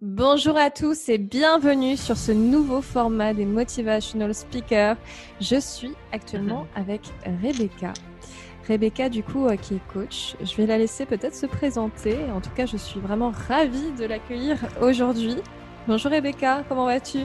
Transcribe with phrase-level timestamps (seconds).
[0.00, 4.96] Bonjour à tous et bienvenue sur ce nouveau format des Motivational Speakers.
[5.40, 7.00] Je suis actuellement avec
[7.42, 7.92] Rebecca.
[8.68, 10.34] Rebecca, du coup, euh, qui est coach.
[10.42, 12.18] Je vais la laisser peut-être se présenter.
[12.34, 15.36] En tout cas, je suis vraiment ravie de l'accueillir aujourd'hui.
[15.86, 17.20] Bonjour Rebecca, comment vas-tu?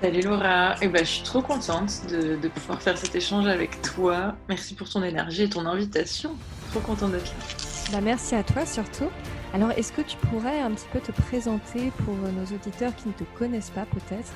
[0.00, 3.82] Salut Laura, eh ben, je suis trop contente de, de, pouvoir faire cet échange avec
[3.82, 4.34] toi.
[4.48, 6.36] Merci pour ton énergie et ton invitation.
[6.70, 7.92] Trop contente d'être là.
[7.92, 9.10] Bah, merci à toi surtout.
[9.54, 13.12] Alors, est-ce que tu pourrais un petit peu te présenter pour nos auditeurs qui ne
[13.12, 14.32] te connaissent pas peut-être?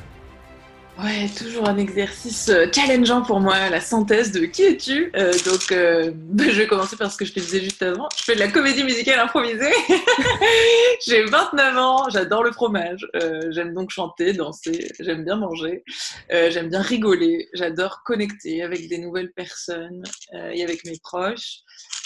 [1.02, 5.12] Ouais, toujours un exercice euh, challengeant pour moi, la synthèse de qui es-tu?
[5.14, 8.08] Euh, Donc, euh, je vais commencer par ce que je te disais juste avant.
[8.16, 9.72] Je fais de la comédie musicale improvisée.
[11.06, 13.06] J'ai 29 ans, j'adore le fromage.
[13.50, 15.84] J'aime donc chanter, danser, j'aime bien manger,
[16.30, 20.02] j'aime bien rigoler, j'adore connecter avec des nouvelles personnes
[20.32, 21.60] et avec mes proches.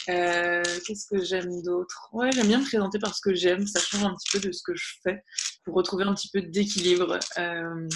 [0.08, 2.08] Euh, Qu'est-ce que j'aime d'autre?
[2.12, 3.66] Ouais, j'aime bien me présenter parce que j'aime.
[3.66, 5.22] Ça change un petit peu de ce que je fais
[5.64, 7.18] pour retrouver un petit peu d'équilibre.
[7.38, 7.88] Euh,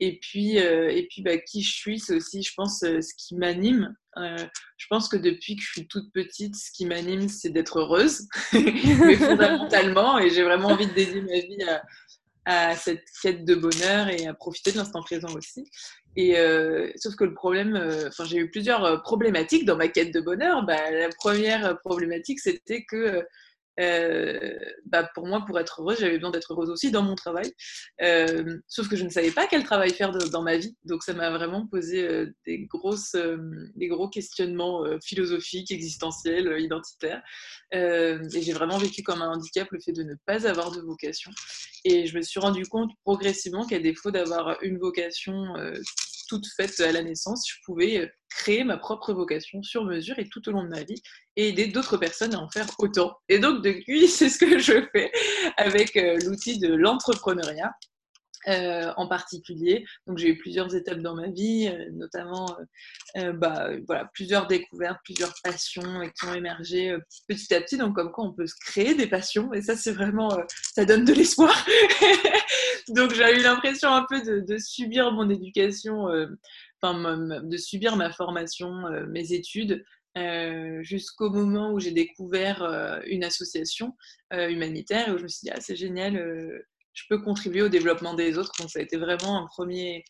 [0.00, 3.12] et puis, euh, et puis bah, qui je suis, c'est aussi, je pense, euh, ce
[3.14, 3.94] qui m'anime.
[4.16, 4.46] Euh,
[4.78, 8.26] je pense que depuis que je suis toute petite, ce qui m'anime, c'est d'être heureuse,
[8.54, 10.18] mais fondamentalement.
[10.18, 11.82] Et j'ai vraiment envie de dédier ma vie à,
[12.44, 15.70] à, cette quête de bonheur et à profiter de l'instant présent aussi.
[16.16, 20.12] Et euh, sauf que le problème, euh, enfin, j'ai eu plusieurs problématiques dans ma quête
[20.12, 20.64] de bonheur.
[20.64, 23.24] Bah, la première problématique, c'était que
[23.80, 27.52] euh, bah pour moi, pour être heureuse, j'avais besoin d'être heureuse aussi dans mon travail.
[28.02, 30.76] Euh, sauf que je ne savais pas quel travail faire dans ma vie.
[30.84, 32.68] Donc ça m'a vraiment posé euh, des,
[33.76, 37.22] des gros questionnements philosophiques, existentiels, identitaires.
[37.72, 41.30] et j'ai vraiment vécu comme un handicap le fait de ne pas avoir de vocation.
[41.84, 45.54] Et je me suis rendu compte progressivement qu'à défaut d'avoir une vocation
[46.28, 50.48] toute faite à la naissance, je pouvais créer ma propre vocation sur mesure et tout
[50.48, 51.02] au long de ma vie
[51.36, 53.16] et aider d'autres personnes à en faire autant.
[53.28, 55.10] Et donc depuis, c'est ce que je fais
[55.56, 57.72] avec euh, l'outil de l'entrepreneuriat.
[58.48, 59.84] Euh, en particulier.
[60.06, 62.46] Donc j'ai eu plusieurs étapes dans ma vie, euh, notamment
[63.18, 66.96] euh, bah, voilà, plusieurs découvertes, plusieurs passions qui ont émergé
[67.28, 67.76] petit à petit.
[67.76, 70.30] Donc comme quoi on peut se créer des passions et ça c'est vraiment,
[70.74, 71.54] ça donne de l'espoir.
[72.88, 76.06] donc j'ai eu l'impression un peu de, subir mon éducation,
[76.80, 78.72] enfin de subir ma formation,
[79.10, 79.84] mes études.
[80.80, 82.62] Jusqu'au moment où j'ai découvert
[83.04, 83.94] une association
[84.32, 88.14] humanitaire et où je me suis dit ah c'est génial je peux contribuer au développement
[88.14, 88.52] des autres.
[88.58, 90.04] Donc, ça a été vraiment un premier,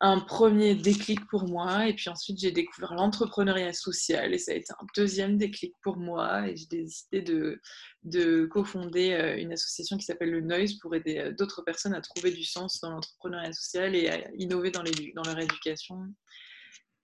[0.00, 1.86] un premier déclic pour moi.
[1.88, 5.96] Et puis ensuite, j'ai découvert l'entrepreneuriat social et ça a été un deuxième déclic pour
[5.96, 6.48] moi.
[6.48, 7.60] Et j'ai décidé de,
[8.04, 12.00] de cofonder euh, une association qui s'appelle le Noise pour aider euh, d'autres personnes à
[12.00, 16.02] trouver du sens dans l'entrepreneuriat social et à innover dans, leur éducation.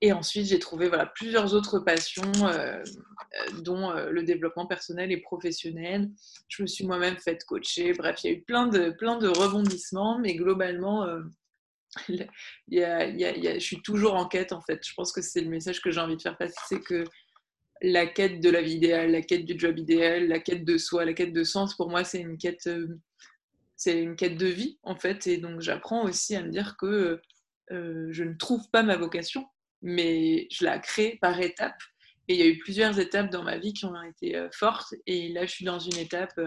[0.04, 5.10] Et ensuite, j'ai trouvé voilà, plusieurs autres passions, euh, euh, dont euh, le développement personnel
[5.10, 6.10] et professionnel.
[6.48, 7.94] Je me suis moi-même faite coacher.
[7.94, 11.06] Bref, il y a eu plein de, plein de rebondissements, mais globalement,
[12.10, 12.20] y
[12.82, 14.87] a, y a, y a, je suis toujours en quête, en fait.
[14.87, 17.04] Je pense que c'est le message que j'ai envie de faire passer, c'est que
[17.81, 21.06] la quête de la vie idéale, la quête du job idéal, la quête de soi,
[21.06, 22.69] la quête de sens, pour moi, c'est une quête,
[23.75, 25.26] c'est une quête de vie, en fait.
[25.28, 27.22] Et donc, j'apprends aussi à me dire que
[27.70, 29.47] je ne trouve pas ma vocation,
[29.84, 31.81] mais je la crée par étapes.
[32.27, 34.95] Et il y a eu plusieurs étapes dans ma vie qui ont été euh, fortes.
[35.06, 36.41] Et là, je suis dans une étape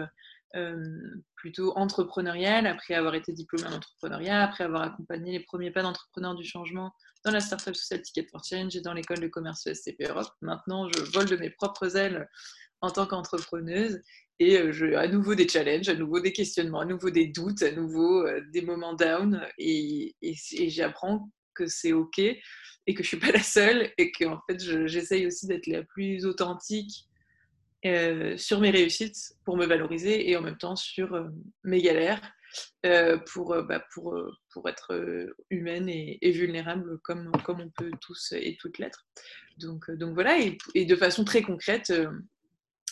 [0.56, 5.82] euh, plutôt entrepreneuriale, après avoir été diplômée en entrepreneuriat, après avoir accompagné les premiers pas
[5.82, 6.92] d'entrepreneurs du changement
[7.24, 10.32] dans la Startup Social Ticket for Change et dans l'école de commerce SCP Europe.
[10.40, 12.28] Maintenant, je vole de mes propres ailes
[12.80, 14.00] en tant qu'entrepreneuse
[14.40, 17.70] et je, à nouveau des challenges, à nouveau des questionnements, à nouveau des doutes, à
[17.70, 20.16] nouveau euh, des moments down et
[20.68, 24.58] j'apprends que c'est OK et que je suis pas la seule et que en fait
[24.86, 27.08] j'essaye aussi d'être la plus authentique
[27.84, 31.28] euh, sur mes réussites pour me valoriser et en même temps sur euh,
[31.64, 32.20] mes galères
[32.86, 34.18] euh, pour, bah, pour,
[34.52, 39.06] pour être humaine et, vulnérable comme, comme on peut tous et toutes l'être.
[39.58, 40.38] Donc, donc voilà,
[40.74, 41.92] et, de façon très concrète,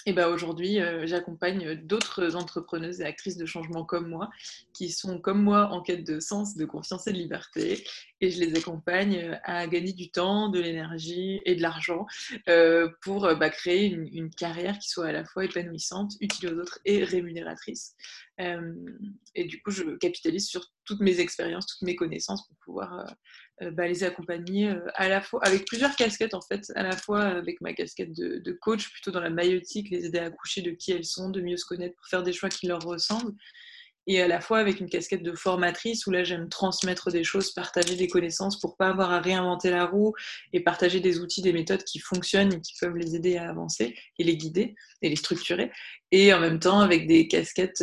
[0.06, 4.30] et ben aujourd'hui, euh, j'accompagne d'autres entrepreneuses et actrices de changement comme moi,
[4.72, 7.84] qui sont comme moi en quête de sens, de confiance et de liberté.
[8.20, 12.06] Et je les accompagne euh, à gagner du temps, de l'énergie et de l'argent
[12.48, 16.60] euh, pour euh, bah, créer une, carrière qui soit à la fois épanouissante, utile aux
[16.60, 17.94] autres et rémunératrice.
[18.40, 18.74] Euh,
[19.34, 23.06] et du coup, je capitalise sur toutes mes expériences, toutes mes connaissances pour pouvoir
[23.62, 26.96] euh, bah, les accompagner euh, à la fois avec plusieurs casquettes en fait, à la
[26.96, 30.72] fois avec ma casquette de, coach plutôt dans la maïotique, les aider à accoucher de
[30.72, 33.32] qui elles sont, de mieux se connaître pour faire des choix qui leur ressemblent,
[34.06, 37.52] et à la fois avec une casquette de formatrice où là j'aime transmettre des choses,
[37.52, 40.12] partager des connaissances pour pas avoir à réinventer la roue
[40.52, 43.96] et partager des outils, des méthodes qui fonctionnent et qui peuvent les aider à avancer
[44.18, 45.72] et les guider et les structurer,
[46.12, 47.82] et en même temps avec des casquettes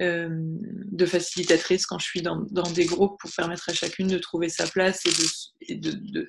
[0.00, 4.66] de facilitatrice quand je suis dans, des groupes pour permettre à chacune de trouver sa
[4.66, 5.02] place
[5.62, 6.26] et de,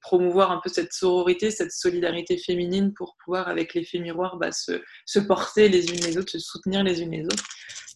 [0.00, 4.80] promouvoir un peu cette sororité, cette solidarité féminine pour pouvoir, avec l'effet miroir, bah, se,
[5.04, 7.44] se, porter les unes les autres, se soutenir les unes les autres.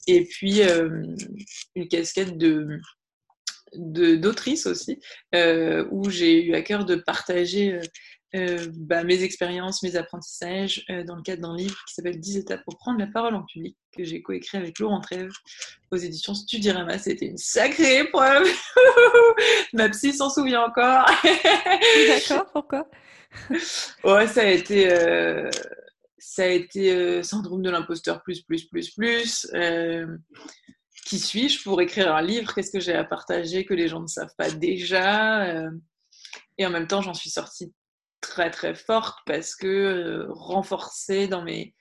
[0.08, 0.60] Et puis,
[1.76, 2.80] une casquette de
[3.74, 4.98] d'autrice aussi,
[5.34, 7.78] euh, où j'ai eu à cœur de partager
[8.34, 12.38] euh, euh, bah, mes expériences, mes apprentissages dans le cadre d'un livre qui s'appelle 10
[12.38, 15.32] étapes pour prendre la parole en public, que j'ai coécrit avec Laurent Trèves
[15.90, 16.98] aux éditions Studirama.
[16.98, 18.46] C'était une sacrée épreuve.
[19.72, 21.06] Ma psy s'en souvient encore.
[22.08, 22.88] D'accord, pourquoi?
[24.04, 24.88] Ouais, ça a été
[26.18, 29.46] ça a été syndrome de l'imposteur plus, plus, plus, plus
[31.08, 32.54] qui suis-je pour écrire un livre?
[32.54, 35.70] Qu'est-ce que j'ai à partager que les gens ne savent pas déjà euh,
[36.58, 37.72] Et en même temps, j'en suis sortie
[38.20, 41.74] très très forte parce que euh, renforcée dans, mes,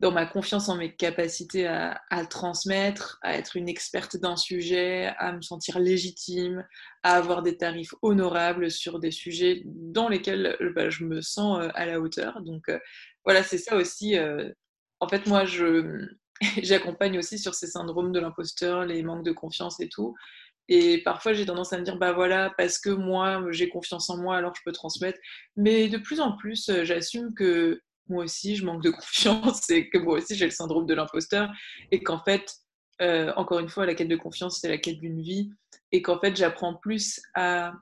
[0.00, 5.12] dans ma confiance en mes capacités à, à transmettre, à être une experte d'un sujet,
[5.18, 6.66] à me sentir légitime,
[7.02, 11.68] à avoir des tarifs honorables sur des sujets dans lesquels bah, je me sens euh,
[11.74, 12.40] à la hauteur.
[12.42, 12.70] Donc
[13.24, 14.16] voilà, c'est ça aussi.
[15.00, 15.44] en fait, moi,
[16.62, 20.14] j'accompagne aussi sur ces syndromes de l'imposteur, les manques de confiance et tout.
[20.68, 24.16] Et parfois, j'ai tendance à me dire, bah voilà, parce que moi, j'ai confiance en
[24.16, 25.18] moi, alors je peux transmettre.
[25.56, 29.88] Mais de plus en plus, euh, j'assume que moi aussi, je manque de confiance et
[29.88, 31.50] que moi aussi, j'ai le syndrome de l'imposteur.
[31.92, 32.52] Et qu'en fait,
[33.02, 35.50] euh, encore une fois, la quête de confiance, c'est la quête d'une vie.
[35.92, 37.72] Et qu'en fait, j'apprends plus à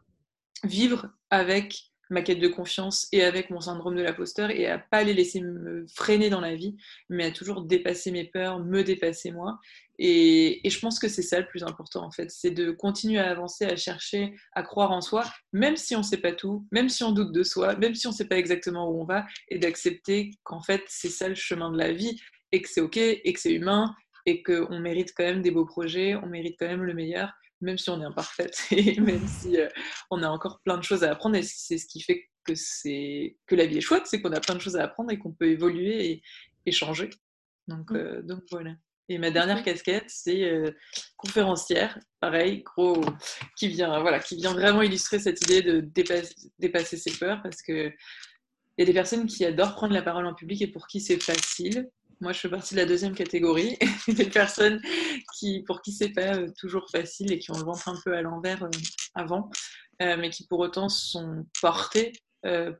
[0.65, 5.03] vivre avec ma quête de confiance et avec mon syndrome de l'imposteur et à pas
[5.05, 6.77] les laisser me freiner dans la vie,
[7.09, 9.59] mais à toujours dépasser mes peurs, me dépasser moi.
[9.99, 13.31] Et, je pense que c'est ça le plus important en fait, c'est de continuer à
[13.31, 16.89] avancer, à chercher, à croire en soi, même si on ne sait pas tout, même
[16.89, 19.25] si on doute de soi, même si on ne sait pas exactement où on va,
[19.49, 22.19] et d'accepter qu'en fait c'est ça le chemin de la vie
[22.53, 23.95] et que c'est ok et que c'est humain
[24.27, 27.79] et qu'on mérite quand même des beaux projets, on mérite quand même le meilleur même
[27.79, 29.69] si on est imparfaite et même si euh,
[30.11, 31.37] on a encore plein de choses à apprendre.
[31.37, 34.41] Et c'est ce qui fait que, c'est, que la vie est chouette, c'est qu'on a
[34.41, 36.23] plein de choses à apprendre et qu'on peut évoluer
[36.67, 37.11] et, changer.
[37.69, 37.97] Donc, mmh.
[37.97, 38.75] euh, donc voilà.
[39.09, 40.71] Et ma dernière casquette, c'est euh,
[41.17, 43.05] conférencière, pareil, gros,
[43.57, 47.61] qui vient, voilà, qui vient vraiment illustrer cette idée de dépasser, dépasser ses peurs, parce
[47.63, 47.93] que
[48.77, 51.01] il y a des personnes qui adorent prendre la parole en public et pour qui
[51.01, 51.89] c'est facile,
[52.21, 53.77] moi, je fais partie de la deuxième catégorie,
[54.09, 54.81] des personnes
[55.35, 58.17] qui, pour qui c'est pas euh, toujours facile et qui ont le ventre un peu
[58.17, 58.71] à l'envers euh,
[59.15, 59.51] avant,
[60.01, 62.13] mais qui pour autant sont portées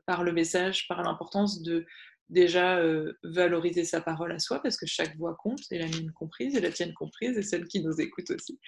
[0.05, 1.85] par le message, par l'importance de
[2.29, 2.81] déjà
[3.23, 6.61] valoriser sa parole à soi, parce que chaque voix compte, et la mienne comprise, et
[6.61, 8.59] la tienne comprise, et celle qui nous écoute aussi.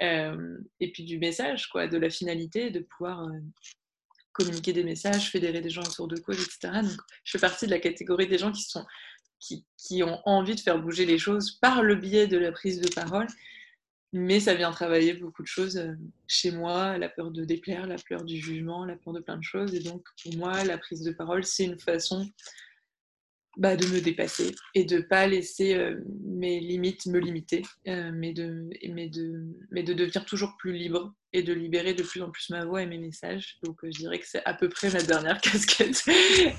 [0.00, 3.28] et puis du message, quoi, de la finalité, de pouvoir
[4.32, 6.80] communiquer des messages, fédérer des gens autour de cause, etc.
[6.82, 8.84] Donc, je fais partie de la catégorie des gens qui sont
[9.40, 12.88] qui, ont envie de faire bouger les choses par le biais de la prise de
[12.92, 13.26] parole.
[14.12, 15.94] Mais ça vient travailler beaucoup de choses euh,
[16.26, 19.44] chez moi, la peur de déplaire, la peur du jugement, la peur de plein de
[19.44, 19.72] choses.
[19.72, 22.28] Et donc, pour moi, la prise de parole, c'est une façon
[23.56, 28.32] bah, de me dépasser et de pas laisser euh, mes limites me limiter, euh, mais,
[28.32, 32.30] de, mais, de, mais de devenir toujours plus libre et de libérer de plus en
[32.30, 33.58] plus ma voix et mes messages.
[33.64, 36.02] Donc euh, je dirais que c'est à peu près ma dernière casquette.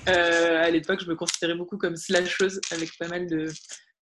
[0.06, 3.48] à l'époque, je me considérais beaucoup comme slasheuse avec pas mal de,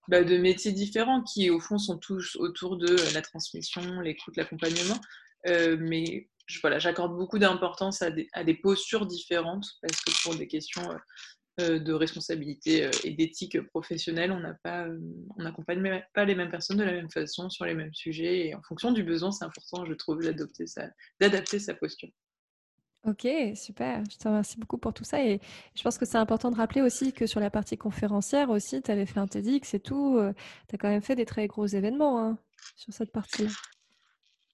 [0.08, 5.00] bah, de métiers différents qui au fond sont tous autour de la transmission, l'écoute, l'accompagnement.
[5.46, 6.28] mais
[6.62, 10.90] voilà, j'accorde beaucoup d'importance à, à, des postures différentes parce que pour des questions
[11.60, 14.32] de responsabilité euh, et d'éthique professionnelle.
[14.32, 14.98] On euh,
[15.38, 18.48] n'accompagne pas les mêmes personnes de la même façon sur les mêmes sujets.
[18.48, 22.10] Et en fonction du besoin, c'est important, je trouve, d'adapter sa posture.
[23.06, 24.04] Ok, super.
[24.12, 25.24] Je te remercie beaucoup pour tout ça.
[25.24, 25.40] Et
[25.76, 28.92] je pense que c'est important de rappeler aussi que sur la partie conférencière aussi, tu
[28.92, 30.20] avais fait un TEDx et tout.
[30.68, 32.38] Tu as quand même fait des très gros événements hein,
[32.76, 33.52] sur cette partie-là.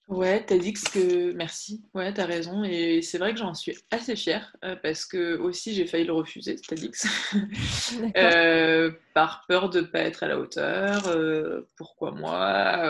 [0.08, 1.84] Ouais, t'as dit que merci.
[1.92, 2.62] Ouais, t'as raison.
[2.62, 6.12] Et c'est vrai que j'en suis assez fière euh, parce que aussi j'ai failli le
[6.12, 6.92] refuser, t'as dit
[8.16, 11.08] euh, par peur de ne pas être à la hauteur.
[11.08, 12.80] Euh, pourquoi moi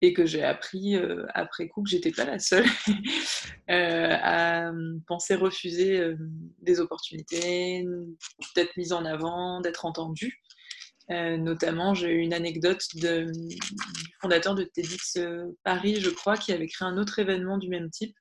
[0.00, 0.96] Et que j'ai appris
[1.34, 2.64] après coup que j'étais pas la seule
[3.68, 4.70] à
[5.06, 6.14] penser refuser
[6.62, 7.84] des opportunités,
[8.54, 10.40] d'être mise en avant, d'être entendue.
[11.10, 13.58] Euh, notamment, j'ai eu une anecdote de, du
[14.20, 17.90] fondateur de TEDx euh, Paris, je crois, qui avait créé un autre événement du même
[17.90, 18.16] type,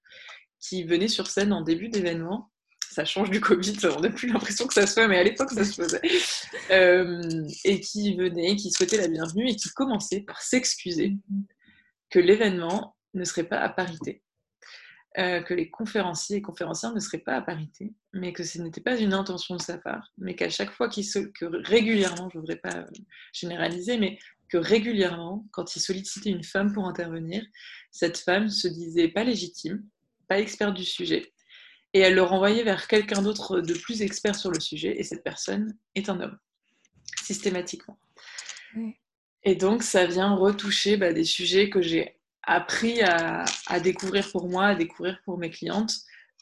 [0.59, 2.51] qui venait sur scène en début d'événement.
[2.91, 5.51] Ça change du Covid, on n'a plus l'impression que ça se fait, mais à l'époque,
[5.51, 6.01] ça se faisait.
[6.71, 11.15] Euh, et qui venait, qui souhaitait la bienvenue et qui commençait par s'excuser
[12.09, 14.21] que l'événement ne serait pas à parité.
[15.17, 18.81] Euh, que les conférenciers et conférencières ne seraient pas à parité, mais que ce n'était
[18.81, 22.37] pas une intention de sa part, mais qu'à chaque fois qu'il se, que régulièrement, je
[22.37, 22.85] ne voudrais pas euh,
[23.31, 24.19] généraliser, mais
[24.49, 27.45] que régulièrement, quand il sollicitait une femme pour intervenir,
[27.91, 29.85] cette femme se disait pas légitime,
[30.27, 31.31] pas experte du sujet,
[31.93, 35.23] et elle le renvoyait vers quelqu'un d'autre de plus expert sur le sujet, et cette
[35.23, 36.37] personne est un homme,
[37.23, 37.97] systématiquement.
[39.43, 43.45] Et donc, ça vient retoucher bah, des sujets que j'ai appris à,
[43.81, 45.95] découvrir pour moi, à découvrir pour mes clientes,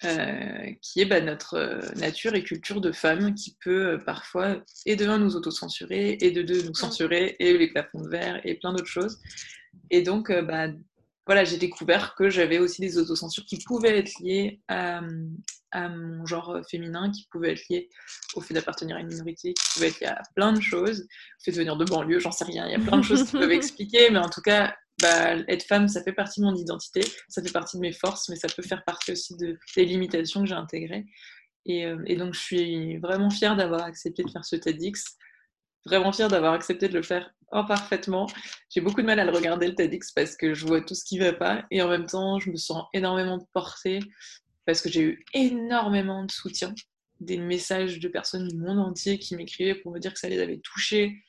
[0.05, 4.57] euh, qui est bah, notre euh, nature et culture de femme qui peut euh, parfois
[4.85, 8.41] et de un nous autocensurer et de deux nous censurer et les plafonds de verre
[8.43, 9.21] et plein d'autres choses.
[9.91, 10.67] Et donc, bah,
[11.25, 15.01] voilà, j'ai découvert que j'avais aussi des autocensures qui pouvaient être liées à,
[15.89, 17.89] mon genre féminin, qui pouvaient être liées
[18.35, 21.43] au fait d'appartenir à une minorité, qui pouvaient être liées à plein de choses, au
[21.43, 23.31] fait de venir de banlieue, j'en sais rien, il y a plein de choses qui
[23.31, 27.01] peuvent expliquer, mais en tout cas, bah, être femme, ça fait partie de mon identité,
[27.27, 30.41] ça fait partie de mes forces, mais ça peut faire partie aussi de, des limitations
[30.41, 31.05] que j'ai intégrées.
[31.65, 35.17] Et, euh, et, donc, je suis vraiment fière d'avoir accepté de faire ce TEDx,
[35.85, 38.27] vraiment fière d'avoir accepté de le faire oh, parfaitement.
[38.69, 41.03] J'ai beaucoup de mal à le regarder, le TEDx, parce que je vois tout ce
[41.03, 43.99] qui ne va pas, et en même temps, je me sens énormément portée,
[44.65, 46.73] parce que j'ai eu énormément de soutien,
[47.19, 50.39] des messages de personnes du monde entier qui m'écrivaient pour me dire que ça les
[50.39, 51.23] avait touchés,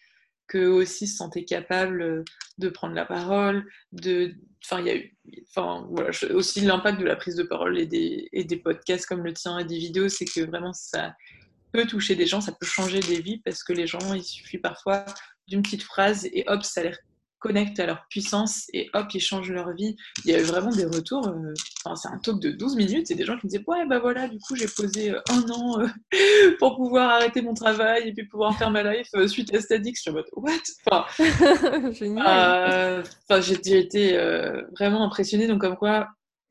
[0.46, 2.24] qu'eux aussi se sentaient capables euh,
[2.58, 4.34] de prendre la parole, de...
[4.64, 5.16] Enfin, il y a eu...
[5.48, 9.24] Enfin, voilà, aussi l'impact de la prise de parole et des, et des podcasts comme
[9.24, 11.14] le tien et des vidéos, c'est que vraiment ça
[11.72, 14.58] peut toucher des gens, ça peut changer des vies parce que les gens, il suffit
[14.58, 15.04] parfois
[15.48, 16.92] d'une petite phrase et hop, ça les
[17.44, 19.96] connectent à leur puissance et hop, ils changent leur vie.
[20.24, 21.28] Il y a eu vraiment des retours.
[21.28, 21.52] Euh,
[21.84, 23.98] enfin, c'est un talk de 12 minutes et des gens qui me disaient Ouais, bah
[23.98, 25.86] voilà, du coup, j'ai posé euh, un an euh,
[26.58, 29.94] pour pouvoir arrêter mon travail et puis pouvoir faire ma life suite à Stadix.
[29.94, 30.52] Je suis en mode What?
[30.86, 31.04] Enfin,
[33.28, 34.16] enfin j'ai été
[34.78, 35.46] vraiment impressionnée.
[35.46, 36.08] Donc, comme quoi,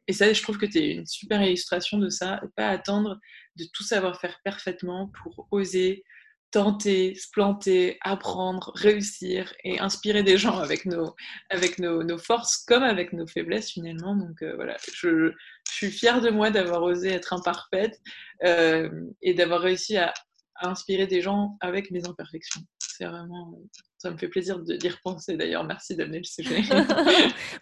[0.07, 2.39] et ça, je trouve que tu es une super illustration de ça.
[2.55, 3.17] Pas attendre
[3.55, 6.03] de tout savoir faire parfaitement pour oser
[6.53, 11.15] tenter, se planter, apprendre, réussir et inspirer des gens avec nos,
[11.49, 14.15] avec nos, nos forces comme avec nos faiblesses finalement.
[14.15, 15.31] Donc euh, voilà, je,
[15.67, 17.99] je, suis fière de moi d'avoir osé être imparfaite
[18.45, 18.87] euh,
[19.23, 20.13] et d'avoir réussi à,
[20.57, 22.61] à, inspirer des gens avec mes imperfections.
[22.77, 23.59] C'est vraiment,
[24.03, 25.63] ça me fait plaisir d'y repenser d'ailleurs.
[25.63, 26.61] Merci d'amener le sujet.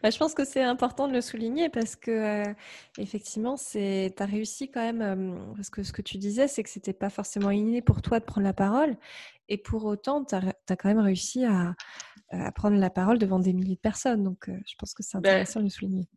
[0.02, 2.54] bah, je pense que c'est important de le souligner parce que euh,
[2.98, 5.02] effectivement, tu as réussi quand même.
[5.02, 8.20] Euh, parce que ce que tu disais, c'est que c'était pas forcément inné pour toi
[8.20, 8.98] de prendre la parole.
[9.50, 11.76] Et pour autant, tu as, quand même réussi à,
[12.32, 14.24] à, prendre la parole devant des milliers de personnes.
[14.24, 16.10] Donc, euh, je pense que c'est bah, intéressant de le souligner.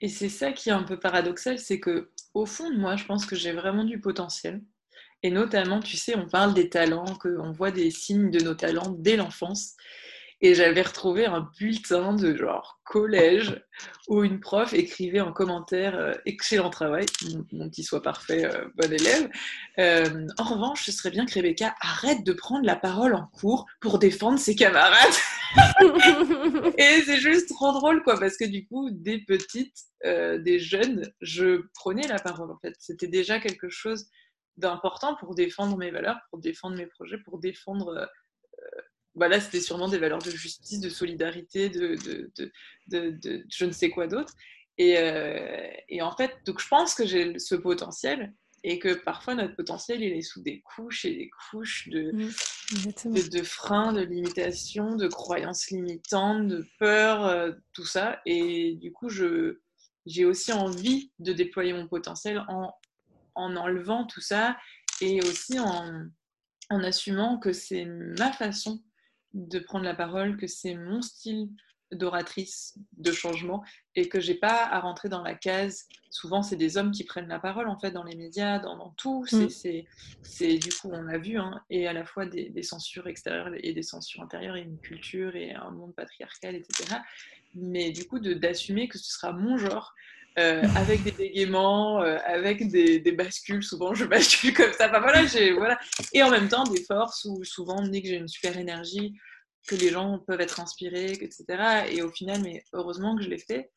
[0.00, 3.04] Et c'est ça qui est un peu paradoxal, c'est que au fond de moi, je
[3.04, 4.62] pense que j'ai vraiment du potentiel.
[5.22, 8.94] Et notamment, tu sais, on parle des talents, qu'on voit des signes de nos talents
[8.98, 9.74] dès l'enfance.
[10.42, 13.62] Et j'avais retrouvé un bulletin de genre collège
[14.08, 17.04] où une prof écrivait en commentaire euh, excellent travail,
[17.52, 19.28] mon, petit soit parfait, euh, bon élève.
[19.78, 23.66] Euh, en revanche, ce serait bien que Rebecca arrête de prendre la parole en cours
[23.82, 25.14] pour défendre ses camarades.
[26.78, 31.66] et c'est juste trop drôle, quoi, parce que du coup, des petites, des jeunes, je
[31.74, 32.74] prenais la parole en fait.
[32.78, 34.06] C'était déjà quelque chose
[34.60, 37.88] d'important pour défendre mes valeurs, pour défendre mes projets, pour défendre.
[37.88, 38.06] Euh,
[38.58, 38.82] euh,
[39.16, 42.30] bah là, c'était sûrement des valeurs de justice, de solidarité, de, de,
[42.86, 44.32] de, de je ne sais quoi d'autre.
[44.78, 49.34] Et, euh, et, en fait, donc je pense que j'ai ce potentiel et que parfois
[49.34, 54.94] notre potentiel, il est sous des couches et des couches de, de, freins, de limitations,
[54.94, 58.20] de croyances limitantes, de peur, tout ça.
[58.26, 59.58] Et du coup, je,
[60.06, 62.72] j'ai aussi envie de déployer mon potentiel en
[63.34, 64.56] en enlevant tout ça
[65.00, 66.06] et aussi en,
[66.70, 68.82] en assumant que c'est ma façon
[69.34, 71.48] de prendre la parole, que c'est mon style
[71.92, 73.64] d'oratrice de changement
[73.96, 75.86] et que j'ai pas à rentrer dans la case.
[76.10, 79.26] Souvent, c'est des hommes qui prennent la parole en fait dans les médias, dans, tout.
[79.32, 79.48] Mm.
[80.22, 83.50] C'est du coup, on l'a vu, hein, et à la fois des, des, censures extérieures
[83.60, 86.96] et des censures intérieures et une culture et un monde patriarcal, etc.
[87.54, 89.94] Mais du coup, d'assumer que ce sera mon genre,
[90.38, 93.62] euh, avec des bégaiements, euh, avec des, bascules.
[93.62, 94.88] Souvent, je bascule comme ça.
[94.88, 95.78] voilà.
[96.12, 98.56] Et en même temps, des forces où souvent on me dit que j'ai une super
[98.56, 99.18] énergie,
[99.66, 101.44] que les gens peuvent être inspirés, etc.
[101.90, 103.70] Et au final, mais heureusement que je l'ai fait,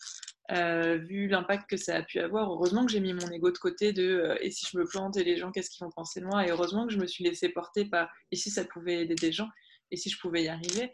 [0.52, 2.52] euh, vu l'impact que ça a pu avoir.
[2.52, 5.24] Heureusement que j'ai mis mon ego de côté de et si je me plante et
[5.24, 6.46] les gens, qu'est-ce qu'ils vont penser de moi?
[6.46, 9.32] Et heureusement que je me suis laissée porter par et si ça pouvait aider des
[9.32, 9.50] gens
[9.92, 10.92] et si je pouvais y arriver?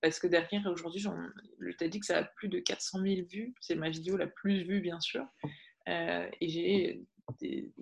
[0.00, 1.04] Parce que derrière, aujourd'hui,
[1.58, 3.54] le TEDx a plus de 400 000 vues.
[3.60, 5.26] C'est ma vidéo la plus vue, bien sûr.
[5.88, 7.02] Euh, et j'ai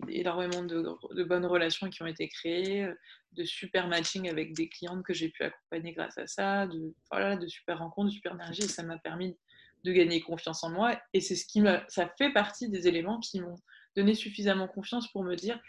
[0.08, 2.88] énormément de, bonnes relations qui ont été créées,
[3.32, 7.36] de super matching avec des clientes que j'ai pu accompagner grâce à ça, de, voilà,
[7.36, 8.62] de super rencontres, de super énergie.
[8.62, 9.36] Et ça m'a permis
[9.84, 11.00] de gagner confiance en moi.
[11.12, 13.58] Et c'est ce qui ça fait partie des éléments qui m'ont
[13.96, 15.60] donné suffisamment confiance pour me dire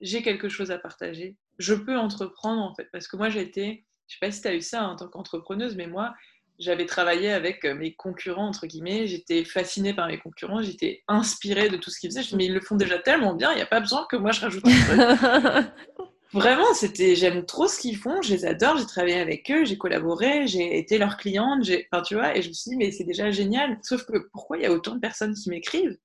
[0.00, 2.88] j'ai quelque chose à partager, je peux entreprendre en fait.
[2.92, 5.08] Parce que moi, j'ai été je sais pas si tu as eu ça en tant
[5.08, 6.14] qu'entrepreneuse, mais moi,
[6.58, 9.06] j'avais travaillé avec euh, mes concurrents, entre guillemets.
[9.06, 12.22] J'étais fascinée par mes concurrents, j'étais inspirée de tout ce qu'ils faisaient.
[12.22, 14.16] Je me mais ils le font déjà tellement bien, il n'y a pas besoin que
[14.16, 15.66] moi je rajoute un truc.
[16.32, 19.78] Vraiment, c'était, j'aime trop ce qu'ils font, je les adore, j'ai travaillé avec eux, j'ai
[19.78, 22.90] collaboré, j'ai été leur cliente, j'ai, enfin, tu vois, et je me suis dit, mais
[22.90, 23.78] c'est déjà génial.
[23.82, 25.96] Sauf que pourquoi il y a autant de personnes qui m'écrivent?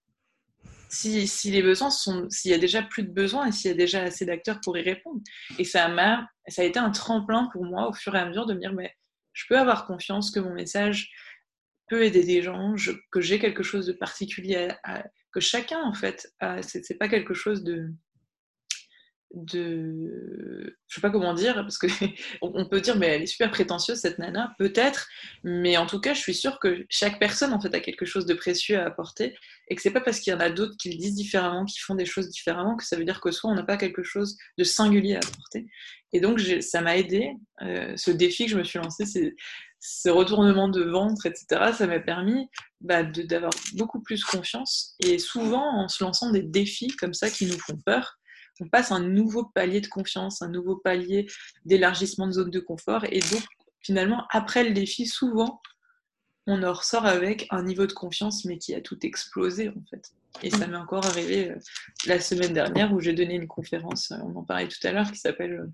[0.89, 3.77] Si, les besoins sont, s'il y a déjà plus de besoins et s'il y a
[3.77, 5.21] déjà assez d'acteurs pour y répondre.
[5.57, 8.45] Et ça m'a, ça a été un tremplin pour moi au fur et à mesure
[8.45, 8.95] de me dire, mais
[9.33, 11.11] je peux avoir confiance que mon message
[11.87, 12.75] peut aider des gens,
[13.11, 14.69] que j'ai quelque chose de particulier,
[15.31, 16.31] que chacun en fait,
[16.61, 17.91] c'est pas quelque chose de
[19.31, 21.87] de je sais pas comment dire parce que
[22.41, 25.07] on peut dire mais elle est super prétentieuse cette nana peut-être
[25.43, 28.25] mais en tout cas je suis sûre que chaque personne en fait a quelque chose
[28.25, 29.35] de précieux à apporter
[29.69, 31.79] et que c'est pas parce qu'il y en a d'autres qui le disent différemment qui
[31.79, 34.37] font des choses différemment que ça veut dire que soit on n'a pas quelque chose
[34.57, 35.67] de singulier à apporter
[36.13, 39.05] et donc ça m'a aidé euh, ce défi que je me suis lancé
[39.79, 42.49] ce retournement de ventre, etc., ça m'a permis
[42.81, 44.95] bah, d'avoir beaucoup plus confiance.
[44.99, 48.19] Et souvent, en se lançant des défis comme ça qui nous font peur,
[48.59, 51.27] on passe un nouveau palier de confiance, un nouveau palier
[51.63, 53.05] d'élargissement de zone de confort.
[53.09, 53.43] Et donc,
[53.81, 55.61] finalement, après le défi, souvent,
[56.49, 60.11] on en ressort avec un niveau de confiance, mais qui a tout explosé, en fait.
[60.41, 61.55] Et ça m'est encore arrivé euh,
[62.07, 65.11] la semaine dernière où j'ai donné une conférence, euh, on en parlait tout à l'heure,
[65.11, 65.69] qui s'appelle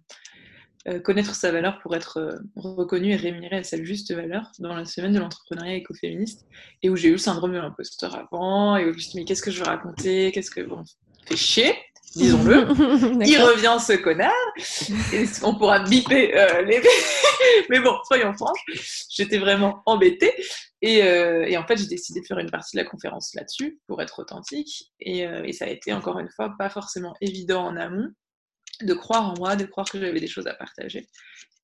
[0.87, 4.85] euh, Connaître sa valeur pour être reconnu et rémunéré à sa juste valeur dans la
[4.85, 6.45] semaine de l'entrepreneuriat écoféministe,
[6.83, 9.17] et où j'ai eu le syndrome de l'imposteur avant, et où je me suis dit,
[9.17, 10.31] mais qu'est-ce que je veux raconter?
[10.31, 10.61] Qu'est-ce que.
[10.61, 10.83] Bon,
[11.25, 11.73] fait chier?
[12.15, 12.67] Disons-le.
[13.25, 14.31] il revient ce connard.
[15.13, 16.81] Et on pourra biper euh, les.
[17.69, 18.59] Mais bon, soyons franches,
[19.09, 20.33] j'étais vraiment embêtée.
[20.83, 24.01] Euh, et, en fait, j'ai décidé de faire une partie de la conférence là-dessus pour
[24.01, 24.91] être authentique.
[24.99, 28.09] Et, euh, et, ça a été encore une fois pas forcément évident en amont
[28.81, 31.07] de croire en moi, de croire que j'avais des choses à partager.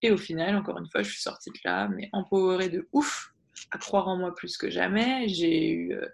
[0.02, 3.32] Et au final, encore une fois, je suis sortie de là, mais empowerée de ouf
[3.70, 5.28] à croire en moi plus que jamais.
[5.28, 6.08] J'ai eu euh,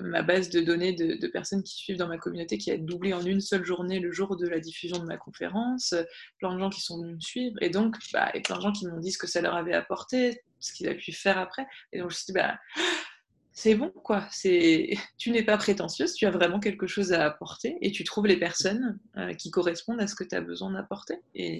[0.00, 3.24] ma base de données de, personnes qui suivent dans ma communauté qui a doublé en
[3.24, 5.94] une seule journée le jour de la diffusion de ma conférence.
[6.38, 8.72] Plein de gens qui sont venus me suivre et donc bah, et plein de gens
[8.72, 11.66] qui m'ont dit ce que ça leur avait apporté, ce qu'ils avaient pu faire après.
[11.92, 12.58] Et donc je me suis dit, bah,
[13.52, 14.28] c'est bon quoi.
[15.16, 18.38] Tu n'es pas prétentieuse, tu as vraiment quelque chose à apporter et tu trouves les
[18.38, 21.18] personnes euh, qui correspondent à ce que tu as besoin d'apporter.
[21.34, 21.58] Et,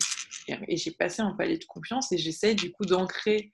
[0.48, 3.52] et j'ai passé un palier de confiance et j'essaye du coup d'ancrer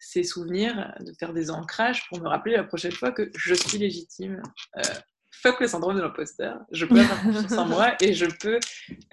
[0.00, 3.78] ces souvenirs, de faire des ancrages pour me rappeler la prochaine fois que je suis
[3.78, 4.42] légitime.
[4.78, 4.82] Euh,
[5.30, 6.58] fuck le syndrome de l'imposteur.
[6.72, 8.58] Je peux avoir confiance en moi et je peux,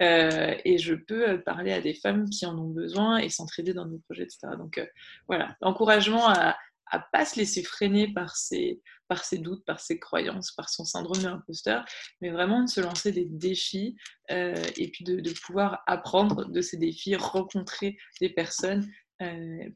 [0.00, 3.86] euh, et je peux parler à des femmes qui en ont besoin et s'entraider dans
[3.86, 4.48] nos projets, etc.
[4.56, 4.86] Donc euh,
[5.28, 6.56] voilà, l'encouragement à
[6.94, 10.86] ne pas se laisser freiner par ses, par ses doutes, par ses croyances, par son
[10.86, 11.84] syndrome de l'imposteur,
[12.22, 13.94] mais vraiment de se lancer des défis
[14.30, 18.86] et puis de, pouvoir apprendre de ces défis, rencontrer des personnes euh,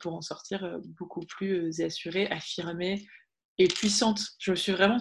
[0.01, 3.07] pour en sortir euh, beaucoup plus euh, assurée, affirmée
[3.59, 4.21] et puissante.
[4.39, 4.99] Je me suis vraiment,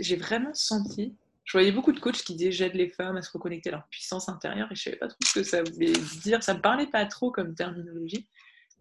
[0.00, 1.14] j'ai vraiment senti.
[1.44, 3.88] Je voyais beaucoup de coachs qui disaient j'aide les femmes à se reconnecter à leur
[3.88, 5.92] puissance intérieure et je savais pas trop ce que ça voulait
[6.22, 6.42] dire.
[6.42, 8.26] Ça me parlait pas trop comme terminologie,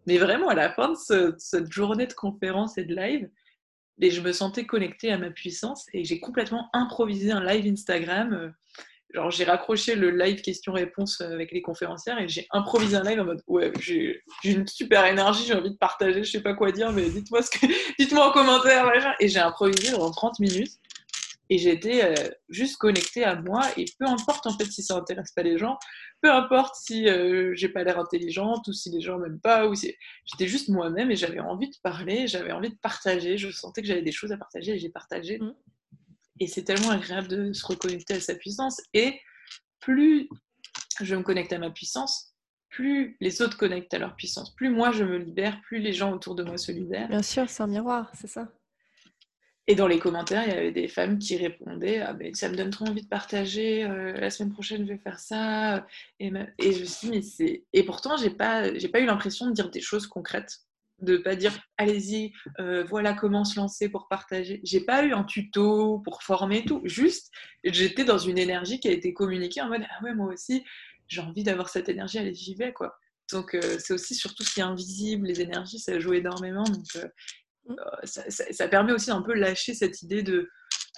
[0.08, 3.30] mais vraiment à la fin de cette journée de conférence et de live,
[4.02, 8.54] et je me sentais connectée à ma puissance et j'ai complètement improvisé un live Instagram
[9.14, 13.26] genre j'ai raccroché le live question-réponse avec les conférencières et j'ai improvisé un live en
[13.26, 16.92] mode ouais j'ai une super énergie j'ai envie de partager je sais pas quoi dire
[16.92, 17.66] mais dites-moi ce que
[18.00, 20.74] dites-moi en commentaire et j'ai improvisé pendant 30 minutes
[21.50, 25.32] et j'étais euh, juste connectée à moi et peu importe en fait si ça intéresse
[25.34, 25.78] pas les gens
[26.22, 29.76] peu importe si euh, j'ai pas l'air intelligente ou si les gens m'aiment pas ou
[29.76, 29.94] si
[30.26, 33.88] j'étais juste moi-même et j'avais envie de parler j'avais envie de partager je sentais que
[33.88, 35.54] j'avais des choses à partager et j'ai partagé mmh.
[36.40, 38.82] Et c'est tellement agréable de se reconnecter à sa puissance.
[38.94, 39.20] Et
[39.80, 40.30] plus
[41.02, 42.36] je me connecte à ma puissance,
[42.70, 44.54] plus les autres connectent à leur puissance.
[44.56, 47.10] Plus moi je me libère, plus les gens autour de moi se libèrent.
[47.10, 48.52] Bien sûr, c'est un miroir, c'est ça.
[49.66, 52.56] Et dans les commentaires, il y avait des femmes qui répondaient ah ben, Ça me
[52.56, 55.88] donne trop envie de partager, euh, la semaine prochaine je vais faire ça.
[56.20, 57.64] Et, et je me suis dit Mais c'est.
[57.72, 60.60] Et pourtant, j'ai pas, pas eu l'impression de dire des choses concrètes
[61.04, 64.60] de pas dire allez-y, euh, voilà comment se lancer pour partager.
[64.64, 66.82] J'ai pas eu un tuto pour former tout.
[66.84, 67.32] Juste,
[67.64, 70.64] j'étais dans une énergie qui a été communiquée en mode ah ouais moi aussi
[71.08, 72.98] j'ai envie d'avoir cette énergie, allez j'y vais quoi.
[73.32, 76.64] Donc euh, c'est aussi surtout ce qui est invisible, les énergies ça joue énormément.
[76.64, 77.08] Donc euh,
[77.68, 77.76] mm.
[78.06, 80.50] ça, permet aussi un peu lâcher cette idée de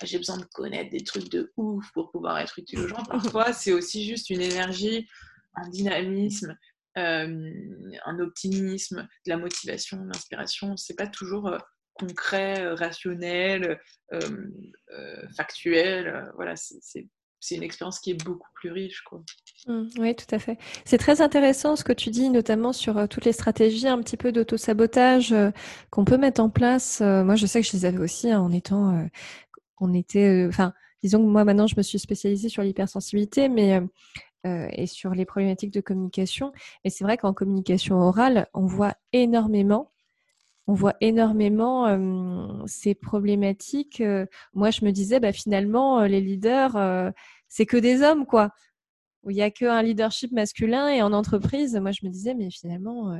[0.01, 3.03] ah, j'ai besoin de connaître des trucs de ouf pour pouvoir être utile aux gens.
[3.09, 5.07] Parfois c'est aussi juste une énergie,
[5.55, 6.57] un dynamisme,
[6.95, 10.77] un optimisme, de la motivation, de l'inspiration.
[10.77, 11.57] C'est pas toujours euh,
[11.93, 13.79] concret, euh, rationnel,
[15.35, 16.31] factuel.
[16.35, 19.01] voilà, c'est une expérience qui est beaucoup plus riche.
[19.01, 19.23] Quoi.
[19.67, 20.57] Mmh, oui, tout à fait.
[20.83, 24.17] C'est très intéressant ce que tu dis, notamment sur euh, toutes les stratégies un petit
[24.17, 25.51] peu d'auto-sabotage euh,
[25.91, 27.01] qu'on peut mettre en place.
[27.01, 29.07] Euh, moi, je sais que je les avais aussi hein, en étant,
[29.79, 33.81] on était, enfin, disons que moi maintenant, je me suis spécialisée sur l'hypersensibilité, mais
[34.45, 36.51] et sur les problématiques de communication.
[36.83, 39.91] Mais c'est vrai qu'en communication orale, on voit énormément
[40.67, 44.01] on voit énormément ces problématiques.
[44.53, 47.13] moi, je me disais, bah, finalement, les leaders,
[47.47, 48.49] c'est que des hommes, quoi.
[49.23, 52.49] Où il n'y a qu'un leadership masculin et en entreprise, moi, je me disais, mais
[52.49, 53.15] finalement,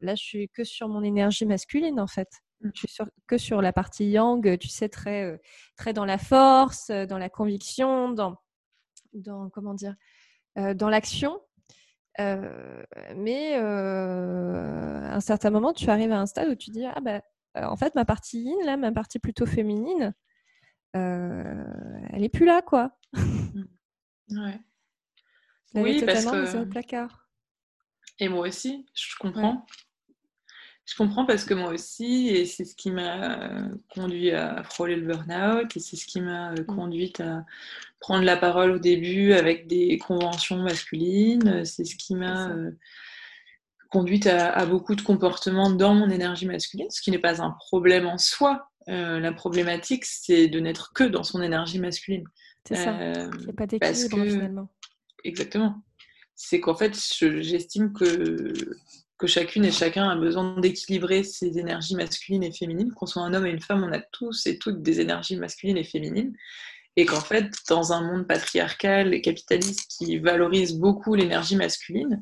[0.00, 2.28] là, je suis que sur mon énergie masculine, en fait.
[2.60, 2.70] Mmh.
[2.74, 5.40] Je suis que sur la partie yang, tu sais, très,
[5.76, 8.36] très dans la force, dans la conviction, dans,
[9.12, 9.94] dans comment dire,
[10.56, 11.40] dans l'action.
[12.20, 12.82] Euh,
[13.14, 17.00] mais euh, à un certain moment, tu arrives à un stade où tu dis ah
[17.00, 17.22] ben
[17.54, 20.14] en fait ma partie yin là, ma partie plutôt féminine,
[20.94, 22.96] elle est plus là quoi.
[24.30, 24.60] ouais.
[25.74, 26.64] oui, parce que...
[26.64, 27.28] placard.
[28.18, 29.64] Et moi aussi, je comprends.
[30.86, 35.06] Je comprends parce que moi aussi, et c'est ce qui m'a conduit à frôler le
[35.06, 36.66] burn-out, et c'est ce qui m'a mmh.
[36.66, 37.44] conduit à
[38.00, 42.70] prendre la parole au début avec des conventions masculines, c'est ce qui m'a euh,
[43.90, 48.06] conduite à, beaucoup de comportements dans mon énergie masculine, ce qui n'est pas un problème
[48.06, 48.68] en soi.
[48.88, 52.24] Euh, la problématique, c'est de n'être que dans son énergie masculine.
[52.66, 52.98] C'est ça.
[52.98, 54.68] Euh, pas d'équilibre finalement.
[55.24, 55.82] Exactement.
[56.34, 56.94] C'est qu'en fait,
[57.40, 58.52] j'estime que
[59.18, 63.34] que chacune et chacun a besoin d'équilibrer ses énergies masculines et féminines, qu'on soit un
[63.34, 66.36] homme et une femme, on a tous et toutes des énergies masculines et féminines,
[66.98, 72.20] et qu'en fait, dans un monde patriarcal et capitaliste qui valorise beaucoup l'énergie masculine,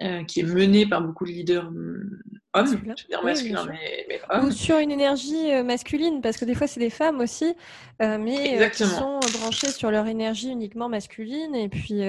[0.00, 2.20] euh, qui est mené par beaucoup de leaders hum,
[2.52, 4.44] hommes, je veux dire masculins, mais, hommes.
[4.44, 7.56] Ou sur une énergie euh, masculine, parce que des fois c'est des femmes aussi,
[8.02, 11.56] euh, mais qui sont branchées sur leur énergie uniquement masculine.
[11.56, 12.02] Et puis,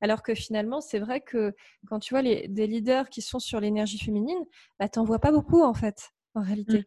[0.00, 1.54] alors que finalement, c'est vrai que
[1.86, 4.44] quand tu vois les, des leaders qui sont sur l'énergie féminine,
[4.80, 6.84] bah, t'en vois pas beaucoup en fait, en réalité.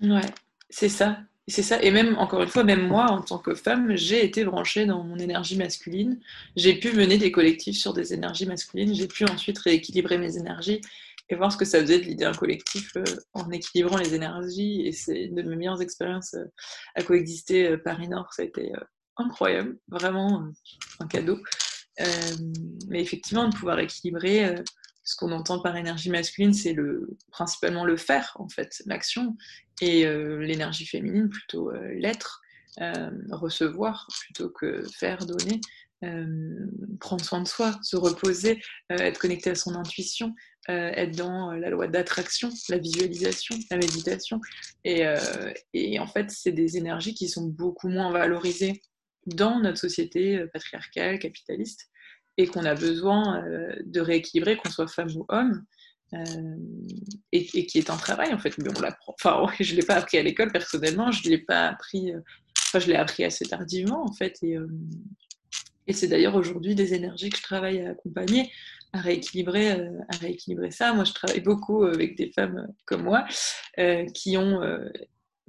[0.00, 0.14] Mmh.
[0.14, 0.30] Ouais,
[0.68, 1.20] c'est ça.
[1.48, 1.82] C'est ça.
[1.82, 5.02] Et même, encore une fois, même moi, en tant que femme, j'ai été branchée dans
[5.02, 6.20] mon énergie masculine.
[6.54, 8.94] J'ai pu mener des collectifs sur des énergies masculines.
[8.94, 10.80] J'ai pu ensuite rééquilibrer mes énergies
[11.28, 14.82] et voir ce que ça faisait de l'idée un collectif euh, en équilibrant les énergies.
[14.86, 16.44] Et c'est une de mes meilleures expériences euh,
[16.94, 18.32] à coexister euh, Paris-Nord.
[18.32, 18.72] Ça a été
[19.16, 20.48] incroyable, vraiment
[21.00, 21.38] un cadeau.
[22.88, 24.56] mais effectivement, de pouvoir équilibrer
[25.04, 29.36] ce qu'on entend par énergie masculine, c'est le, principalement le faire, en fait, l'action,
[29.82, 30.06] et
[30.38, 32.40] l'énergie féminine, plutôt l'être,
[33.30, 35.60] recevoir, plutôt que faire, donner.
[37.00, 40.34] prendre soin de soi, se reposer, être connecté à son intuition,
[40.68, 44.40] être dans la loi d'attraction, la visualisation, la méditation.
[44.84, 48.82] Et en fait, c'est des énergies qui sont beaucoup moins valorisées
[49.26, 51.88] dans notre société patriarcale, capitaliste,
[52.36, 53.44] et qu'on a besoin
[53.84, 55.64] de rééquilibrer, qu'on soit femme ou homme.
[57.32, 58.56] Et, qui est un travail en fait.
[58.58, 59.14] Mais on l'apprend.
[59.18, 62.12] Enfin, je ne l'ai pas appris à l'école personnellement, je l'ai pas appris.
[62.68, 64.38] Enfin, je l'ai appris assez tardivement en fait.
[64.42, 64.56] Et,
[65.86, 68.50] et c'est d'ailleurs aujourd'hui des énergies que je travaille à accompagner,
[68.92, 70.92] à rééquilibrer, à rééquilibrer ça.
[70.92, 73.26] Moi, je travaille beaucoup avec des femmes comme moi
[74.14, 74.60] qui ont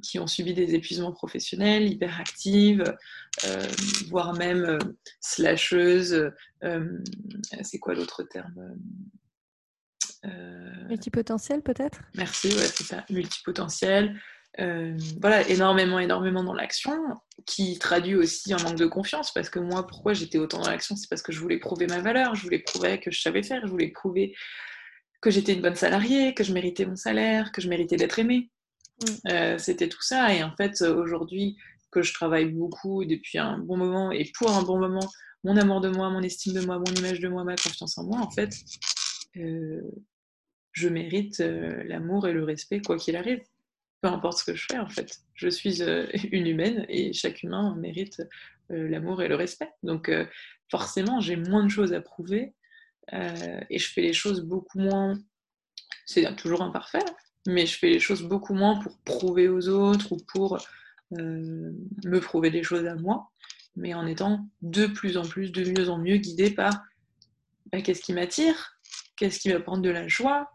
[0.04, 2.84] qui ont subi des épuisements professionnels, hyperactives,
[3.46, 3.68] euh,
[4.10, 4.78] voire même euh,
[5.22, 6.32] slasheuses.
[6.64, 7.00] Euh,
[7.64, 8.78] c'est quoi l'autre terme
[10.88, 12.02] Multipotentiel peut-être?
[12.16, 14.20] Merci, ouais, c'est ça, multipotentiel.
[14.58, 16.94] voilà, énormément, énormément dans l'action,
[17.46, 20.96] qui traduit aussi un manque de confiance, parce que moi, pourquoi j'étais autant dans l'action?
[20.96, 23.62] C'est parce que je voulais prouver ma valeur, je voulais prouver que je savais faire,
[23.66, 24.36] je voulais prouver
[25.24, 28.52] que j'étais une bonne salariée, que je méritais mon salaire, que je méritais d'être aimée.
[29.02, 29.32] Mm.
[29.32, 30.34] Euh, c'était tout ça.
[30.34, 31.58] Et en fait, aujourd'hui,
[31.92, 35.08] que je travaille beaucoup depuis un bon moment et pour un bon moment,
[35.44, 38.04] mon amour de moi, mon estime de moi, mon image de moi, ma confiance en
[38.04, 38.54] moi, en fait,
[39.38, 39.82] euh,
[40.74, 43.42] je mérite euh, l'amour et le respect quoi qu'il arrive.
[44.02, 45.22] Peu importe ce que je fais, en fait.
[45.34, 45.82] Je suis
[46.32, 48.22] une humaine et chaque humain mérite
[48.70, 49.70] l'amour et le respect.
[49.84, 50.12] Donc,
[50.70, 52.54] forcément, j'ai moins de choses à prouver
[53.14, 55.14] et je fais les choses beaucoup moins.
[56.06, 57.06] C'est toujours imparfait,
[57.48, 60.58] mais je fais les choses beaucoup moins pour prouver aux autres ou pour
[61.20, 61.72] euh,
[62.06, 63.30] me prouver des choses à moi,
[63.76, 66.82] mais en étant de plus en plus, de mieux en mieux guidée par
[67.72, 68.78] bah, qu'est-ce qui m'attire,
[69.16, 70.50] qu'est-ce qui m'apporte de la joie,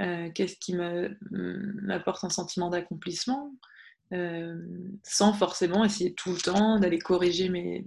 [0.00, 3.52] euh, qu'est-ce qui m'apporte un sentiment d'accomplissement,
[4.12, 4.56] euh,
[5.02, 7.84] sans forcément essayer tout le temps d'aller corriger mes,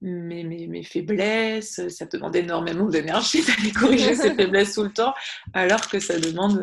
[0.00, 1.86] mes, mes, faiblesses.
[1.88, 5.12] Ça demande énormément d'énergie d'aller corriger ces faiblesses tout le temps,
[5.52, 6.62] alors que ça demande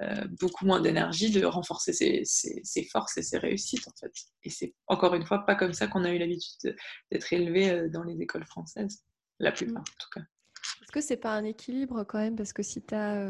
[0.00, 4.12] euh, beaucoup moins d'énergie de renforcer ses, forces et ses réussites en fait.
[4.44, 6.76] Et c'est encore une fois pas comme ça qu'on a eu l'habitude
[7.10, 9.02] d'être élevé dans les écoles françaises,
[9.40, 10.20] la plupart en tout cas.
[10.82, 12.36] Est-ce que c'est pas un équilibre quand même?
[12.36, 13.28] Parce que si tu as,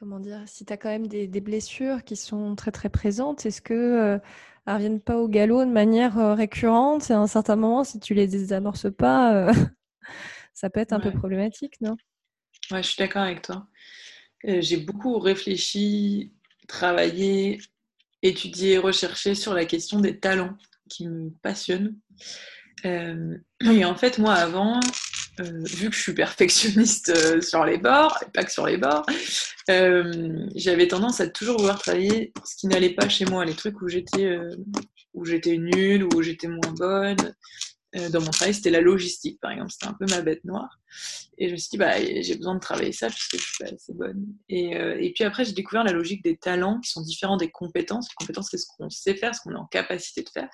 [0.00, 3.60] comment dire, si tu as quand même des, blessures qui sont très très présentes, est-ce
[3.60, 4.18] que
[4.66, 7.10] elles reviennent pas au galop de manière récurrente?
[7.10, 9.52] Et à un certain moment, si tu les désamorces pas,
[10.54, 11.96] ça peut être un peu problématique, non?
[12.70, 13.66] Ouais, je suis d'accord avec toi.
[14.48, 16.32] Euh, j'ai beaucoup réfléchi,
[16.66, 17.60] travaillé,
[18.22, 20.56] étudié, recherché sur la question des talents
[20.88, 21.96] qui me passionnent.
[22.84, 24.80] Euh, et en fait, moi, avant,
[25.38, 29.06] euh, vu que je suis perfectionniste sur les bords, et pas que sur les bords,
[29.68, 33.88] j'avais tendance à toujours vouloir travailler ce qui n'allait pas chez moi, les trucs où
[33.88, 34.38] j'étais
[35.14, 37.34] où j'étais nulle, où j'étais moins bonne,
[37.96, 39.72] euh, dans mon travail, c'était la logistique, par exemple.
[39.72, 40.78] C'était un peu ma bête noire.
[41.38, 43.70] Et je me suis dit, bah, j'ai besoin de travailler ça puisque je suis pas
[43.70, 44.26] assez bonne.
[44.48, 47.50] Et, euh, et puis après, j'ai découvert la logique des talents qui sont différents des
[47.50, 48.08] compétences.
[48.10, 50.48] Les compétences, c'est ce qu'on sait faire, ce qu'on est en capacité de faire.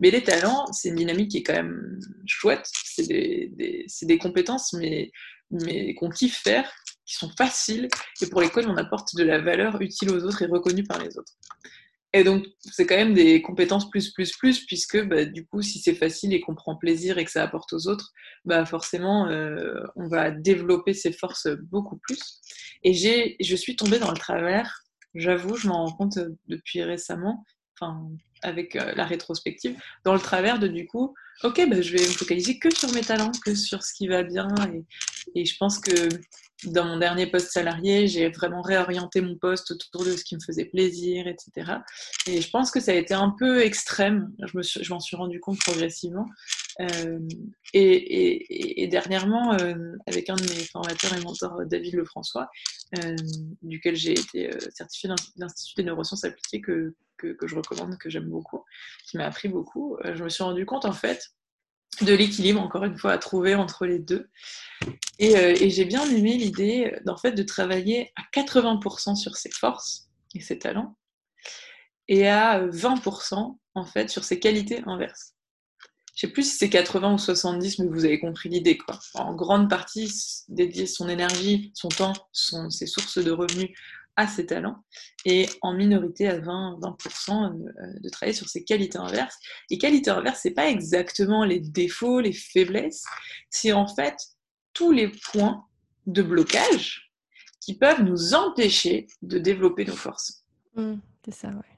[0.00, 2.66] Mais les talents, c'est une dynamique qui est quand même chouette.
[2.84, 5.12] C'est des, compétences, mais,
[5.94, 6.70] qu'on kiffe faire,
[7.04, 7.88] qui sont faciles
[8.22, 11.18] et pour lesquelles on apporte de la valeur utile aux autres et reconnue par les
[11.18, 11.32] autres.
[12.12, 15.78] Et donc, c'est quand même des compétences plus, plus, plus, puisque bah, du coup, si
[15.78, 18.12] c'est facile et qu'on prend plaisir et que ça apporte aux autres,
[18.44, 22.40] bah, forcément, euh, on va développer ses forces beaucoup plus.
[22.82, 24.82] Et je suis tombée dans le travers,
[25.14, 27.44] j'avoue, je m'en rends compte depuis récemment,
[28.42, 32.12] avec euh, la rétrospective, dans le travers de du coup, ok, bah, je vais me
[32.12, 34.48] focaliser que sur mes talents, que sur ce qui va bien.
[35.34, 36.08] Et, je pense que
[36.64, 40.40] dans mon dernier poste salarié, j'ai vraiment réorienté mon poste autour de ce qui me
[40.40, 41.72] faisait plaisir, etc.
[42.26, 44.30] Et je pense que ça a été un peu extrême.
[44.46, 46.26] Je, me je m'en suis rendu compte progressivement.
[46.80, 47.18] Euh,
[47.72, 52.48] et, dernièrement, euh, avec un de mes formateurs et mentors, David Lefrançois,
[52.98, 53.16] euh,
[53.62, 58.10] duquel j'ai été euh, certifié dans l'Institut des neurosciences appliquées que, que, je recommande, que
[58.10, 58.64] j'aime beaucoup,
[59.06, 61.28] qui m'a appris beaucoup, je me suis rendu compte en fait
[62.00, 64.30] de l'équilibre, encore une fois, à trouver entre les deux.
[65.18, 70.40] Et, et j'ai bien aimé l'idée fait de travailler à 80% sur ses forces et
[70.40, 70.96] ses talents
[72.08, 75.34] et à 20% en fait sur ses qualités inverses.
[76.20, 78.76] Je sais plus si c'est 80 ou 70, mais vous avez compris l'idée.
[78.76, 78.98] quoi.
[79.14, 80.12] En grande partie,
[80.50, 82.12] dédier son énergie, son temps,
[82.68, 83.70] ses sources de revenus
[84.16, 84.84] à ses talents
[85.24, 89.34] et en minorité à 20-20% euh, de travailler sur ses qualités inverses.
[89.70, 93.06] Et qualités inverses, c'est pas exactement les défauts, les faiblesses,
[93.48, 94.16] c'est en fait
[94.74, 95.64] tous les points
[96.06, 97.14] de blocage
[97.62, 100.44] qui peuvent nous empêcher de développer nos forces.
[100.74, 101.69] Mmh, c'est ça, ouais.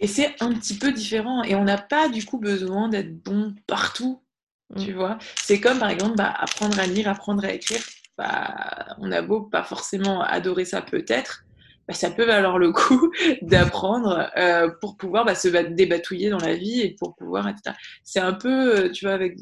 [0.00, 1.42] Et c'est un petit peu différent.
[1.42, 4.22] Et on n'a pas du coup besoin d'être bon partout.
[4.70, 4.84] Mmh.
[4.84, 7.82] Tu vois C'est comme par exemple bah, apprendre à lire, apprendre à écrire.
[8.18, 11.44] Bah, on a beau pas forcément adorer ça peut-être,
[11.86, 16.54] bah, ça peut valoir le coup d'apprendre euh, pour pouvoir bah, se débatouiller dans la
[16.56, 17.76] vie et pour pouvoir, etc.
[18.02, 19.38] C'est un peu, euh, tu vois, avec,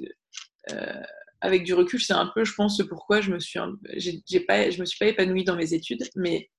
[0.72, 1.00] euh,
[1.40, 3.60] avec du recul, c'est un peu, je pense, pourquoi je me suis,
[3.96, 6.50] j'ai pas, je me suis pas épanouie dans mes études, mais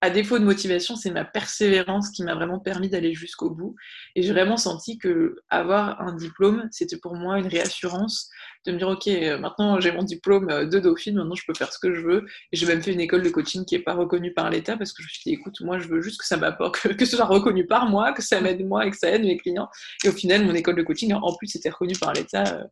[0.00, 3.74] à défaut de motivation, c'est ma persévérance qui m'a vraiment permis d'aller jusqu'au bout.
[4.14, 8.28] Et j'ai vraiment senti que avoir un diplôme, c'était pour moi une réassurance
[8.66, 11.54] de me dire ok, euh, maintenant j'ai mon diplôme euh, de Dauphine, maintenant je peux
[11.54, 12.26] faire ce que je veux.
[12.52, 14.92] Et j'ai même fait une école de coaching qui n'est pas reconnue par l'État parce
[14.92, 17.16] que je me suis dit écoute, moi je veux juste que ça m'apporte, que, ce
[17.16, 19.70] soit reconnu par moi, que ça m'aide moi et que ça aide mes clients.
[20.04, 22.64] Et au final, mon école de coaching en plus était reconnue par l'État euh,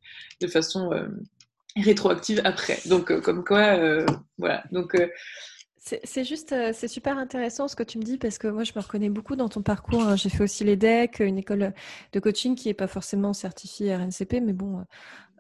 [0.43, 0.91] de façon
[1.75, 2.79] rétroactive après.
[2.87, 3.79] Donc comme quoi,
[4.37, 4.63] voilà.
[4.73, 4.95] Donc
[5.85, 8.73] c'est juste, euh, c'est super intéressant ce que tu me dis parce que moi, je
[8.77, 10.03] me reconnais beaucoup dans ton parcours.
[10.05, 10.15] Hein.
[10.15, 11.75] J'ai fait aussi les DEC, une école
[12.13, 14.83] de coaching qui n'est pas forcément certifiée RNCP, mais bon, euh,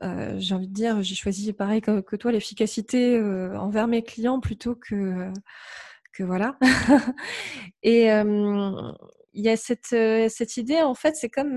[0.02, 3.20] euh, j'ai envie de dire, j'ai choisi pareil que, toi l'efficacité
[3.56, 5.30] envers mes clients plutôt que,
[6.18, 6.58] voilà.
[7.84, 9.94] Et il y a cette,
[10.28, 11.54] cette idée, en fait, c'est comme,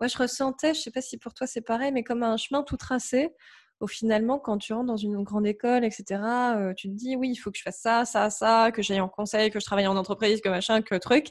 [0.00, 2.62] moi, je ressentais, je sais pas si pour toi c'est pareil, mais comme un chemin
[2.62, 3.34] tout tracé
[3.80, 6.20] au finalement, quand tu rentres dans une grande école, etc.,
[6.56, 9.00] euh, tu te dis, oui, il faut que je fasse ça, ça, ça, que j'aille
[9.00, 11.28] en conseil, que je travaille en entreprise, que machin, que truc.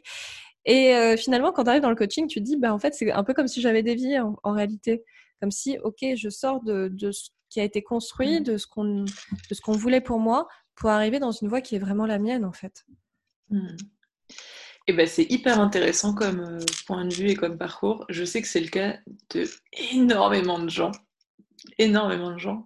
[0.65, 2.93] Et euh, finalement, quand tu arrives dans le coaching, tu te dis, bah, en fait,
[2.93, 5.03] c'est un peu comme si j'avais dévié en, réalité.
[5.41, 8.43] Comme si, OK, je sors de, de, ce qui a été construit, mmh.
[8.43, 9.05] de ce qu'on
[9.63, 12.53] qu'on voulait pour moi, pour arriver dans une voie qui est vraiment la mienne, en
[12.53, 12.85] fait.
[13.49, 13.75] Mmh.
[14.87, 18.05] Et ben, c'est hyper intéressant comme euh, point de vue et comme parcours.
[18.09, 18.97] Je sais que c'est le cas
[19.33, 19.45] de
[19.91, 20.91] énormément de gens
[21.77, 22.65] énormément de gens.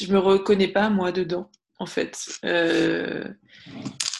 [0.00, 2.18] Je me reconnais pas moi dedans, en fait.
[2.44, 3.24] Euh,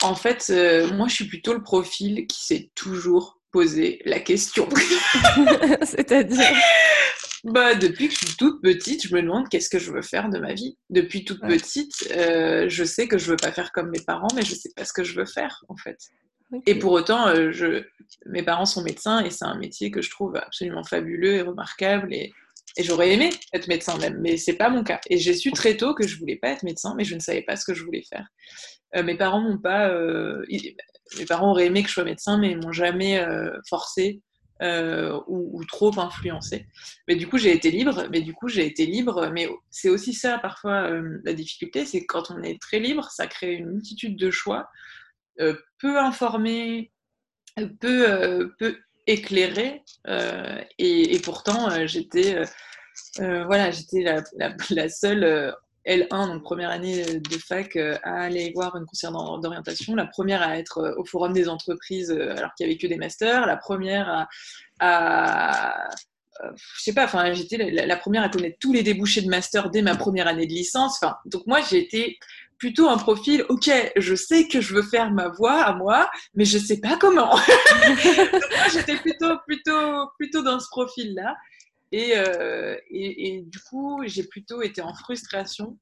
[0.02, 4.68] en fait, euh, moi, je suis plutôt le profil qui s'est toujours posé la question.
[5.82, 6.54] C'est-à-dire?
[7.44, 10.28] Bah, Depuis que je suis toute petite, je me demande qu'est-ce que je veux faire
[10.28, 10.76] de ma vie.
[10.90, 14.42] Depuis toute petite, euh, je sais que je veux pas faire comme mes parents, mais
[14.42, 15.98] je sais pas ce que je veux faire, en fait.
[16.66, 17.84] Et pour autant, euh, je...
[18.26, 22.12] mes parents sont médecins et c'est un métier que je trouve absolument fabuleux et remarquable.
[22.12, 22.32] Et,
[22.76, 25.00] et j'aurais aimé être médecin même, mais c'est pas mon cas.
[25.10, 27.42] Et j'ai su très tôt que je voulais pas être médecin, mais je ne savais
[27.42, 28.26] pas ce que je voulais faire.
[28.96, 29.92] Euh, mes parents m'ont pas.
[31.18, 33.24] Mes parents auraient aimé que je sois médecin, mais ils m'ont jamais
[33.68, 34.22] forcé
[34.60, 36.66] euh, ou, trop influencé.
[37.06, 38.08] Mais du coup, j'ai été libre.
[38.10, 39.30] Mais du coup, j'ai été libre.
[39.32, 43.08] Mais c'est aussi ça, parfois, euh, la difficulté, c'est que quand on est très libre,
[43.10, 44.68] ça crée une multitude de choix,
[45.40, 46.92] euh, peu informés,
[47.80, 48.76] peu, peu
[49.08, 49.82] éclairés.
[50.78, 52.42] Et, pourtant, j'étais
[53.16, 54.04] voilà, j'étais
[54.70, 55.54] la, seule
[55.86, 60.58] L1, donc première année de fac, à aller voir une conseillère d'orientation, la première à
[60.58, 64.28] être au forum des entreprises alors qu'il n'y avait que des masters, la première
[64.80, 65.88] à,
[66.54, 69.82] je sais pas, enfin, j'étais la, première à connaître tous les débouchés de master dès
[69.82, 71.00] ma première année de licence.
[71.26, 71.88] Donc moi, j'ai
[72.58, 76.44] plutôt un profil, ok, je sais que je veux faire ma voix à moi, mais
[76.44, 77.30] je sais pas comment.
[78.32, 81.36] donc moi, j'étais plutôt, plutôt, plutôt dans ce profil-là.
[81.94, 85.78] Euh, et, et, du coup, j'ai plutôt été en frustration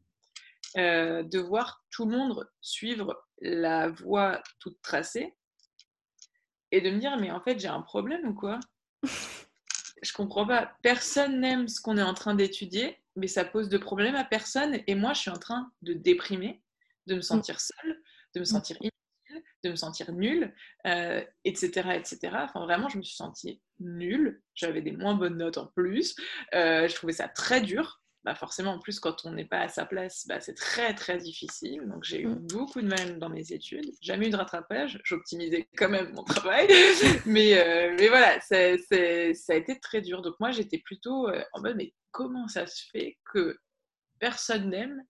[0.76, 5.34] euh, de voir tout le monde suivre la voie toute tracée
[6.70, 8.60] et de me dire, mais en fait, j'ai un problème ou quoi?
[10.02, 10.72] Je comprends pas.
[10.82, 14.78] Personne n'aime ce qu'on est en train d'étudier, mais ça pose de problème à personne.
[14.86, 16.62] Et moi, je suis en train de déprimer,
[17.06, 17.22] de me mm.
[17.22, 18.02] sentir seule,
[18.34, 18.46] de me mm.
[18.46, 18.76] sentir
[19.66, 20.54] de me sentir nulle,
[21.44, 22.18] etc., euh, etc.
[22.32, 24.42] Enfin, vraiment, je me suis sentie nulle.
[24.54, 26.14] J'avais des moins bonnes notes en plus.
[26.54, 28.00] Euh, je trouvais ça très dur.
[28.24, 31.16] Bah forcément, en plus, quand on n'est pas à sa place, bah, c'est très, très
[31.16, 31.86] difficile.
[31.86, 32.46] Donc, j'ai eu mm.
[32.48, 33.92] beaucoup de mal dans mes études.
[34.00, 35.00] Jamais eu de rattrapage.
[35.04, 36.66] J'optimisais quand même mon travail.
[37.26, 40.22] mais, euh, mais voilà, ça a été très dur.
[40.22, 43.56] Donc, moi, j'étais plutôt en mode, mais comment ça se fait que
[44.18, 45.02] personne n'aime,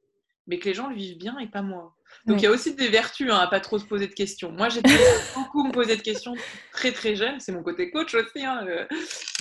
[0.47, 2.75] mais que les gens le vivent bien et pas moi donc il y a aussi
[2.75, 4.51] des vertus hein, à pas trop se poser de questions.
[4.51, 4.81] Moi, j'ai
[5.35, 6.35] beaucoup me poser de questions
[6.73, 7.39] très très jeune.
[7.41, 8.45] C'est mon côté coach aussi.
[8.45, 8.87] Hein, euh.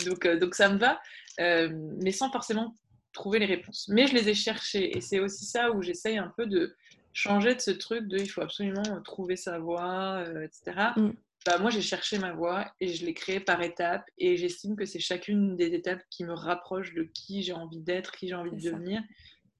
[0.06, 1.00] donc, euh, donc ça me va.
[1.39, 1.70] Euh,
[2.02, 2.76] mais sans forcément
[3.13, 3.88] trouver les réponses.
[3.89, 4.96] Mais je les ai cherchées.
[4.98, 6.76] Et c'est aussi ça où j'essaye un peu de
[7.13, 10.89] changer de ce truc de il faut absolument trouver sa voie, etc.
[10.98, 11.10] Mm.
[11.46, 14.06] Bah, moi, j'ai cherché ma voie et je l'ai créée par étapes.
[14.18, 18.12] Et j'estime que c'est chacune des étapes qui me rapproche de qui j'ai envie d'être,
[18.12, 19.02] qui j'ai envie de devenir.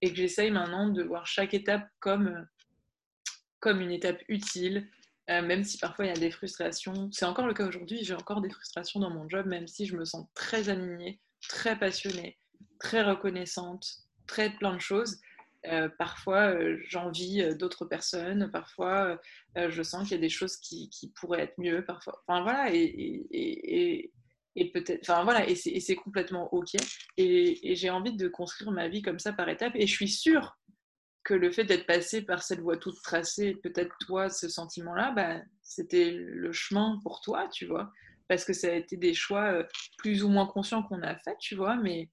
[0.06, 2.48] Et que j'essaye maintenant de voir chaque étape comme
[3.60, 4.88] comme une étape utile,
[5.32, 7.10] euh, même si parfois il y a des frustrations.
[7.12, 9.96] C'est encore le cas aujourd'hui, j'ai encore des frustrations dans mon job, même si je
[9.96, 12.38] me sens très alignée, très passionnée,
[12.80, 13.88] très reconnaissante,
[14.28, 15.20] très plein de choses.
[15.66, 19.20] Euh, parfois, euh, j'envie d'autres personnes, parfois,
[19.56, 22.24] je sens qu'il y a des choses qui, pourraient être mieux, parfois.
[22.28, 22.70] Enfin, voilà,
[24.64, 25.02] peut-être.
[25.02, 26.76] Enfin, voilà, et c'est complètement OK.
[27.18, 29.76] Et, j'ai envie de construire ma vie comme ça par étapes.
[29.76, 30.58] Et je suis sûre
[31.24, 35.42] que le fait d'être passé par cette voie toute tracée, peut-être toi, ce sentiment-là, bah,
[35.62, 37.92] c'était le chemin pour toi, tu vois.
[38.28, 39.64] Parce que ça a été des choix euh,
[39.98, 42.10] plus ou moins conscients qu'on a fait, tu vois, mais,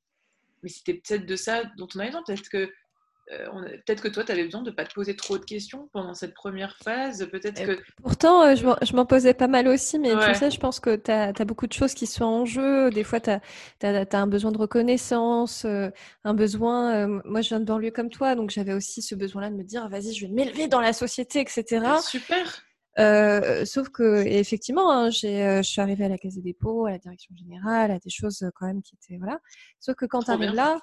[0.62, 2.22] mais c'était peut-être de ça dont on a besoin.
[2.26, 2.72] Peut-être que
[3.28, 6.14] peut-être que toi, tu avais besoin de ne pas te poser trop de questions pendant
[6.14, 7.28] cette première phase.
[7.30, 7.78] Peut-être que...
[8.02, 11.11] Pourtant, euh, je m'en posais pas mal aussi, mais tu sais, je pense que tu
[11.11, 12.90] as, beaucoup de choses qui sont en jeu.
[12.90, 13.40] Des fois, tu as,
[14.12, 15.90] un besoin de reconnaissance, euh,
[16.24, 17.06] un besoin.
[17.24, 19.88] moi, je viens de banlieue comme toi, donc j'avais aussi ce besoin-là de me dire,
[19.88, 21.87] vas-y, je vais m'élever dans la société, etc.
[22.02, 22.62] Super!
[23.64, 27.35] sauf que effectivement, hein, je suis arrivée à la Caisse des dépôts, à la direction
[27.37, 29.38] générale, à des choses quand même qui étaient voilà.
[29.80, 30.78] Sauf que quand tu arrives là,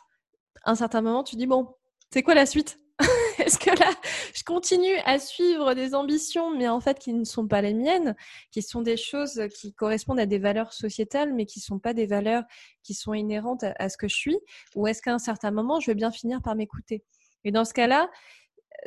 [0.63, 1.67] à un certain moment, tu dis bon,
[2.11, 2.79] c'est quoi la suite?
[3.39, 3.91] Est-ce que là,
[4.35, 8.15] je continue à suivre des ambitions, mais en fait qui ne sont pas les miennes,
[8.51, 11.93] qui sont des choses qui correspondent à des valeurs sociétales, mais qui ne sont pas
[11.93, 12.43] des valeurs
[12.83, 14.37] qui sont inhérentes à, ce que je suis?
[14.75, 17.03] Ou est-ce qu'à un certain moment, je vais bien finir par m'écouter?
[17.45, 18.09] Et dans ce cas-là,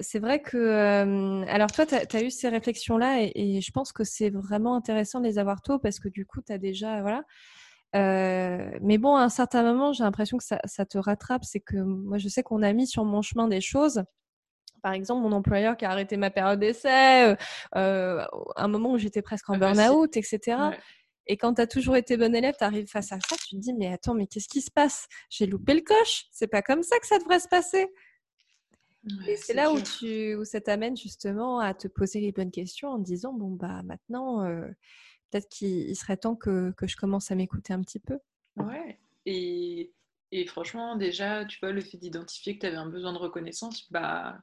[0.01, 0.57] c'est vrai que.
[0.57, 5.21] Euh, alors, toi, tu as, eu ces réflexions-là, et, je pense que c'est vraiment intéressant
[5.21, 7.01] de les avoir tôt, parce que du coup, tu as déjà.
[7.01, 7.25] Voilà
[7.95, 11.45] euh, mais bon, à un certain moment, j'ai l'impression que ça, ça, te rattrape.
[11.45, 14.03] C'est que moi, je sais qu'on a mis sur mon chemin des choses.
[14.83, 17.37] Par exemple, mon employeur qui a arrêté ma période d'essai, euh,
[17.77, 18.25] euh
[18.57, 20.57] un moment où j'étais presque en ah bah, burn-out, etc.
[21.27, 23.61] Et quand tu as toujours été bon élève, tu arrives face à ça, tu te
[23.61, 25.07] dis, mais attends, mais qu'est-ce qui se passe?
[25.31, 26.25] J'ai loupé le coche.
[26.33, 27.87] C'est pas comme ça que ça devrait se passer.
[29.29, 32.89] et c'est là où, tu, où ça t'amène justement à te poser les bonnes questions
[32.89, 34.67] en te disant, bon, bah maintenant, euh,
[35.33, 38.19] peut-être qu'il serait temps que, je commence à m'écouter un petit peu.
[38.57, 39.93] Ouais, et,
[40.31, 43.91] et, franchement, déjà, tu vois, le fait d'identifier que tu avais un besoin de reconnaissance,
[43.91, 44.43] bah,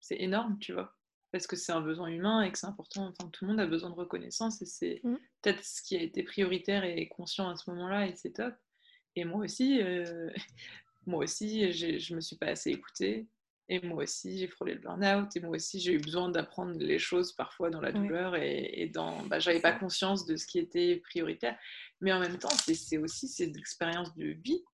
[0.00, 0.94] c'est énorme, tu vois.
[1.32, 3.06] Parce que c'est un besoin humain et que c'est important.
[3.08, 5.16] Enfin, tout le monde a besoin de reconnaissance et c'est mmh.
[5.42, 8.54] peut-être ce qui a été prioritaire et conscient à ce moment-là et c'est top.
[9.16, 10.30] Et moi aussi, euh,
[11.06, 13.28] moi aussi, je me suis pas assez écoutée.
[13.70, 15.36] Et moi aussi, j'ai frôlé le burn-out.
[15.36, 18.34] Et moi aussi, j'ai eu besoin d'apprendre les choses parfois dans la douleur.
[18.36, 21.58] Et, et, dans, bah, j'avais pas conscience de ce qui était prioritaire.
[22.00, 24.64] Mais en même temps, c'est aussi ces expériences de vie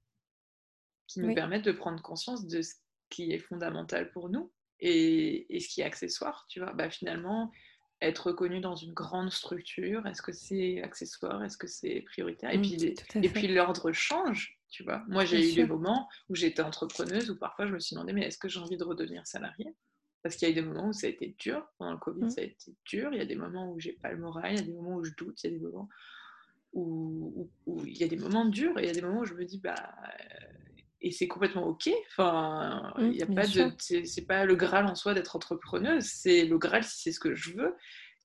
[1.09, 2.75] qui nous permettent de prendre conscience de ce
[3.11, 6.47] qui est fondamental pour nous et, et ce qui est accessoire.
[6.49, 7.51] Tu vois, bah, finalement,
[8.01, 12.51] être reconnu dans une grande structure, est-ce que c'est accessoire, est-ce que c'est prioritaire?
[12.51, 14.59] Et mmh, et puis l'ordre change.
[14.75, 17.95] Tu vois, moi j'ai eu des moments où j'étais entrepreneuse où parfois je me suis
[17.95, 19.73] demandé mais est-ce que j'ai envie de redevenir salariée?
[20.21, 22.25] Parce qu'il y a eu des moments où ça a été dur, pendant le Covid
[22.25, 22.31] mmh.
[22.31, 24.57] ça a été dur, il y a des moments où j'ai pas le moral, il
[24.57, 25.89] y a des moments où je doute, il y a des moments
[26.73, 27.49] où,
[27.87, 29.45] il y a des moments durs et il y a des moments où je me
[29.45, 29.77] dis bah
[31.01, 31.89] et c'est complètement ok.
[32.09, 36.05] Enfin, mmh, il y a pas de, c'est pas le graal en soi d'être entrepreneuse.
[36.05, 37.77] C'est le graal si c'est ce que je veux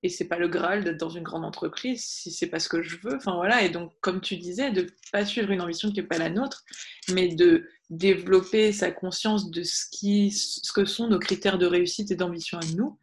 [0.02, 2.82] et c'est pas le Graal d'être dans une grande entreprise si c'est pas ce que
[2.82, 3.16] je veux.
[3.16, 6.18] Enfin voilà, et donc comme tu disais, de pas suivre une ambition qui n'est pas
[6.18, 6.64] la nôtre,
[7.12, 12.12] mais de développer sa conscience de ce, qui, ce que sont nos critères de réussite
[12.12, 12.98] et d'ambition à nous,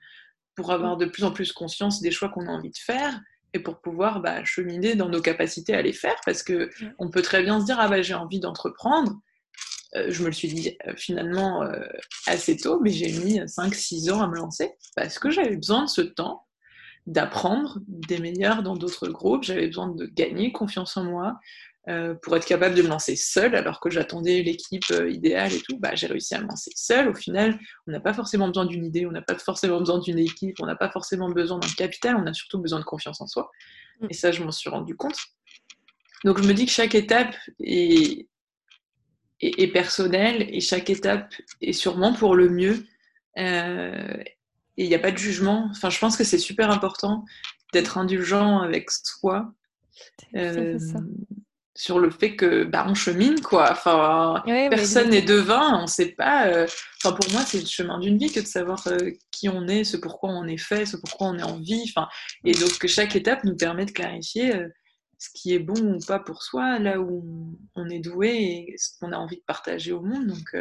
[0.54, 3.20] pour avoir de plus en plus conscience des choix qu'on a envie de faire
[3.52, 7.22] et pour pouvoir bah, cheminer dans nos capacités à les faire, parce que on peut
[7.22, 9.20] très bien se dire ah bah j'ai envie d'entreprendre.
[9.94, 11.84] Euh, je me le suis dit euh, finalement euh,
[12.26, 15.88] assez tôt, mais j'ai mis 5-6 ans à me lancer parce que j'avais besoin de
[15.88, 16.45] ce temps
[17.06, 19.44] d'apprendre des meilleurs dans d'autres groupes.
[19.44, 21.38] J'avais besoin de gagner confiance en moi
[21.88, 25.60] euh, pour être capable de me lancer seule, alors que j'attendais l'équipe euh, idéale et
[25.60, 25.78] tout.
[25.78, 27.08] Bah, j'ai réussi à me lancer seule.
[27.08, 30.18] Au final, on n'a pas forcément besoin d'une idée, on n'a pas forcément besoin d'une
[30.18, 33.28] équipe, on n'a pas forcément besoin d'un capital, on a surtout besoin de confiance en
[33.28, 33.52] soi.
[34.00, 34.06] Mm.
[34.10, 35.16] Et ça, je m'en suis rendu compte.
[36.24, 38.26] Donc, je me dis que chaque étape est,
[39.40, 42.84] est, personnelle et chaque étape est sûrement pour le mieux.
[43.38, 44.16] Euh,
[44.76, 45.68] et il n'y a pas de jugement.
[45.70, 47.24] Enfin, je pense que c'est super important
[47.72, 49.52] d'être indulgent avec soi.
[50.34, 50.78] Euh,
[51.74, 56.48] sur le fait que bah, on chemine quoi enfin personne n'est devin on sait pas
[56.48, 56.66] euh,
[57.02, 59.84] enfin pour moi c'est le chemin d'une vie que de savoir euh, qui on est
[59.84, 62.08] ce pourquoi on est fait ce pourquoi on est en vie enfin
[62.44, 64.54] et donc que chaque étape nous permet de clarifier
[65.18, 68.98] ce qui est bon ou pas pour soi là où on, est doué et ce
[68.98, 70.56] qu'on a envie de partager au monde donc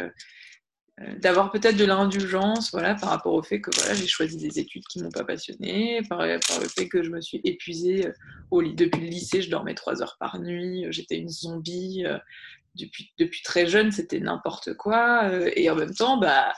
[1.18, 4.84] d'avoir peut-être de l'indulgence voilà, par rapport au fait que voilà, j'ai choisi des études
[4.86, 8.12] qui ne m'ont pas passionnée, par, par, le fait que je me suis épuisée euh,
[8.50, 8.62] au.
[8.62, 12.04] Depuis le lycée, je dormais trois heures par nuit, euh, j'étais une zombie.
[12.74, 15.30] Depuis, depuis très jeune, c'était n'importe quoi.
[15.56, 16.52] Et en même temps, bah,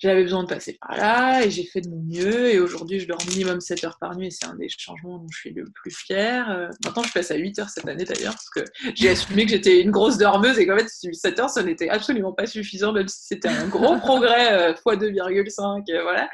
[0.00, 2.48] j'avais besoin de passer par là et j'ai fait de mon mieux.
[2.48, 5.28] Et aujourd'hui, je dors minimum 7 heures par nuit et c'est un des changements dont
[5.30, 6.50] je suis le plus fière.
[6.50, 8.60] Euh, maintenant, je passe à 8 heures cette année d'ailleurs parce que
[8.94, 12.32] j'ai assumé que j'étais une grosse dormeuse et qu'en fait, 7 heures, ça n'était absolument
[12.32, 15.90] pas suffisant, même si c'était un gros progrès x euh, 2,5.
[15.90, 16.30] Euh, voilà.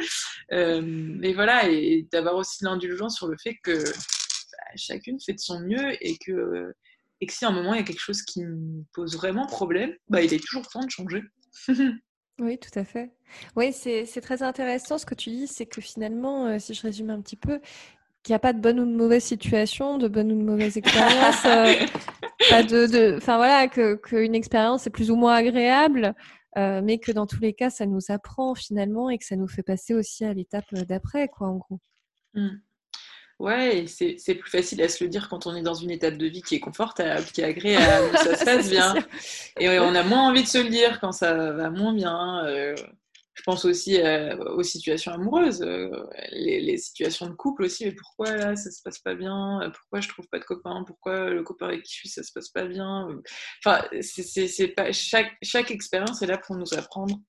[0.80, 5.58] mais voilà, et d'avoir aussi l'indulgence sur le fait que bah, chacune fait de son
[5.60, 6.72] mieux et que,
[7.20, 9.46] et que si à un moment il y a quelque chose qui me pose vraiment
[9.46, 11.24] problème, bah, il est toujours temps de changer.
[12.38, 13.10] Oui, tout à fait.
[13.56, 17.10] Oui, c'est très intéressant ce que tu dis, c'est que finalement, euh, si je résume
[17.10, 17.60] un petit peu,
[18.22, 20.76] qu'il n'y a pas de bonne ou de mauvaise situation, de bonne ou de mauvaise
[20.76, 21.72] expérience, euh,
[22.50, 26.14] pas de, enfin voilà, que qu'une expérience est plus ou moins agréable,
[26.58, 29.48] euh, mais que dans tous les cas, ça nous apprend finalement et que ça nous
[29.48, 31.80] fait passer aussi à l'étape d'après, quoi, en gros.
[32.34, 32.48] Mmh.
[33.38, 36.26] Ouais, c'est plus facile à se le dire quand on est dans une étape de
[36.26, 38.94] vie qui est confortable, qui est agréable, où ça se passe bien.
[39.60, 42.46] Et on a moins envie de se le dire quand ça va moins bien.
[42.46, 42.74] Euh,
[43.34, 45.90] je pense aussi euh, aux situations amoureuses, euh,
[46.32, 47.84] les, situations de couple aussi.
[47.84, 51.28] Mais pourquoi là, ça se passe pas bien Pourquoi je trouve pas de copain Pourquoi
[51.28, 53.06] le copain avec qui je suis, ça se passe pas bien
[53.62, 57.20] Enfin, c'est pas chaque chaque expérience est là pour nous apprendre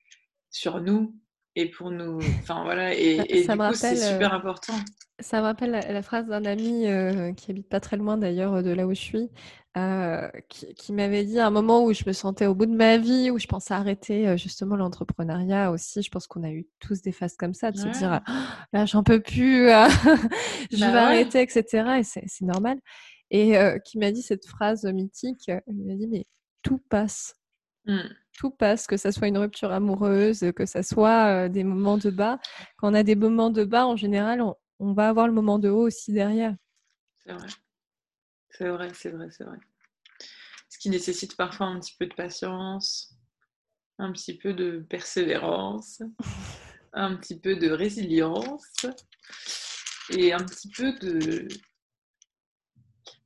[0.52, 1.14] sur nous,
[1.58, 2.20] et pour nous.
[2.42, 4.74] Enfin voilà, et, et du coup, c'est super euh, important.
[5.20, 8.70] Ça me rappelle la, phrase d'un ami euh, qui habite pas très loin d'ailleurs de
[8.70, 9.30] là où je suis,
[9.76, 13.00] euh, qui, m'avait dit à un moment où je me sentais au bout de ma
[13.00, 16.04] vie, où je pensais arrêter justement l'entrepreneuriat aussi.
[16.04, 18.86] Je pense qu'on a eu tous des phases comme ça, de se dire «Ah, là,
[18.86, 19.68] j'en peux plus,
[20.72, 22.00] je bah vais arrêter, etc.
[22.00, 22.78] Et c'est normal.
[23.32, 26.28] Et qui m'a dit cette phrase mythique il m'a dit, mais
[26.62, 27.34] tout passe.
[27.86, 28.02] Mmh
[28.38, 32.40] tout passe, que ça soit une rupture amoureuse, que ça soit des moments de bas.
[32.78, 34.42] Quand on a des moments de bas, en général,
[34.80, 36.56] on, va avoir le moment de haut aussi derrière.
[37.26, 37.48] C'est vrai.
[38.52, 39.58] C'est vrai, c'est vrai, c'est vrai.
[40.70, 43.16] Ce qui nécessite parfois un petit peu de patience,
[43.98, 46.02] un petit peu de persévérance,
[46.94, 48.86] un petit peu de résilience
[50.12, 51.48] et un petit peu de...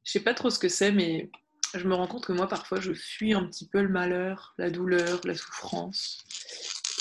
[0.03, 1.29] Je sais pas trop ce que c'est, mais
[1.73, 4.69] je me rends compte que moi, parfois, je fuis un petit peu le malheur, la
[4.69, 6.23] douleur, la souffrance.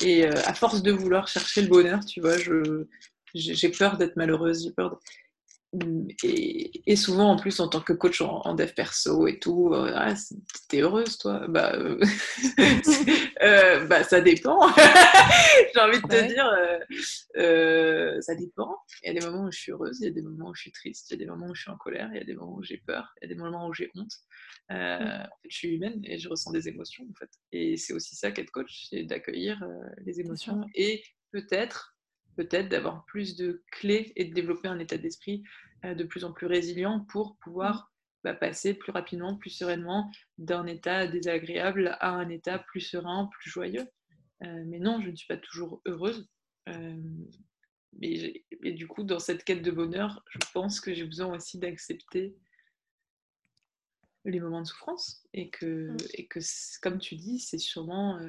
[0.02, 2.86] Et euh, à force de vouloir chercher le bonheur, tu vois, je,
[3.34, 5.00] j'ai peur d'être malheureuse, j'ai peur.
[5.72, 10.14] Et, souvent, en plus, en tant que coach en, dev perso et tout, euh, ah,
[10.68, 12.00] t'es heureuse, toi bah, euh,
[13.42, 14.68] euh, bah, ça dépend.
[15.74, 18.76] J'ai envie de te dire, ça dépend.
[19.04, 20.54] Il y a des moments où je suis heureuse, il y a des moments où
[20.54, 22.20] je suis triste, il y a des moments où je suis en colère, il y
[22.20, 24.12] a des moments où j'ai peur, il y a des moments où j'ai honte.
[24.70, 24.74] Mm.
[24.74, 27.30] En fait, je suis humaine et je ressens des émotions, en fait.
[27.52, 29.64] Et c'est aussi ça qu'être coach, c'est d'accueillir
[30.04, 31.94] les émotions et peut-être
[32.36, 35.42] peut-être d'avoir plus de clés et de développer un état d'esprit
[35.84, 38.18] euh, de plus en plus résilient pour pouvoir mmh.
[38.24, 43.50] bah, passer plus rapidement, plus sereinement d'un état désagréable à un état plus serein, plus
[43.50, 43.86] joyeux.
[44.42, 46.28] Euh, mais non, je ne suis pas toujours heureuse.
[46.68, 46.96] Euh,
[47.98, 52.36] mais, du coup, dans cette quête de bonheur, je pense que j'ai besoin aussi d'accepter
[54.24, 56.38] les moments de souffrance et que, et que
[56.82, 58.20] comme tu dis, c'est sûrement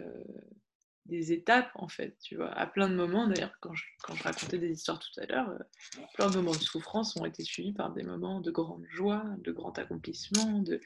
[1.05, 3.27] des étapes en fait, tu vois, à plein de moments.
[3.27, 6.51] D'ailleurs, quand je, quand je racontais des histoires tout à l'heure, euh, plein de moments
[6.51, 10.59] de souffrance ont été suivis par des moments de grande joie, de grand accomplissement.
[10.59, 10.79] De...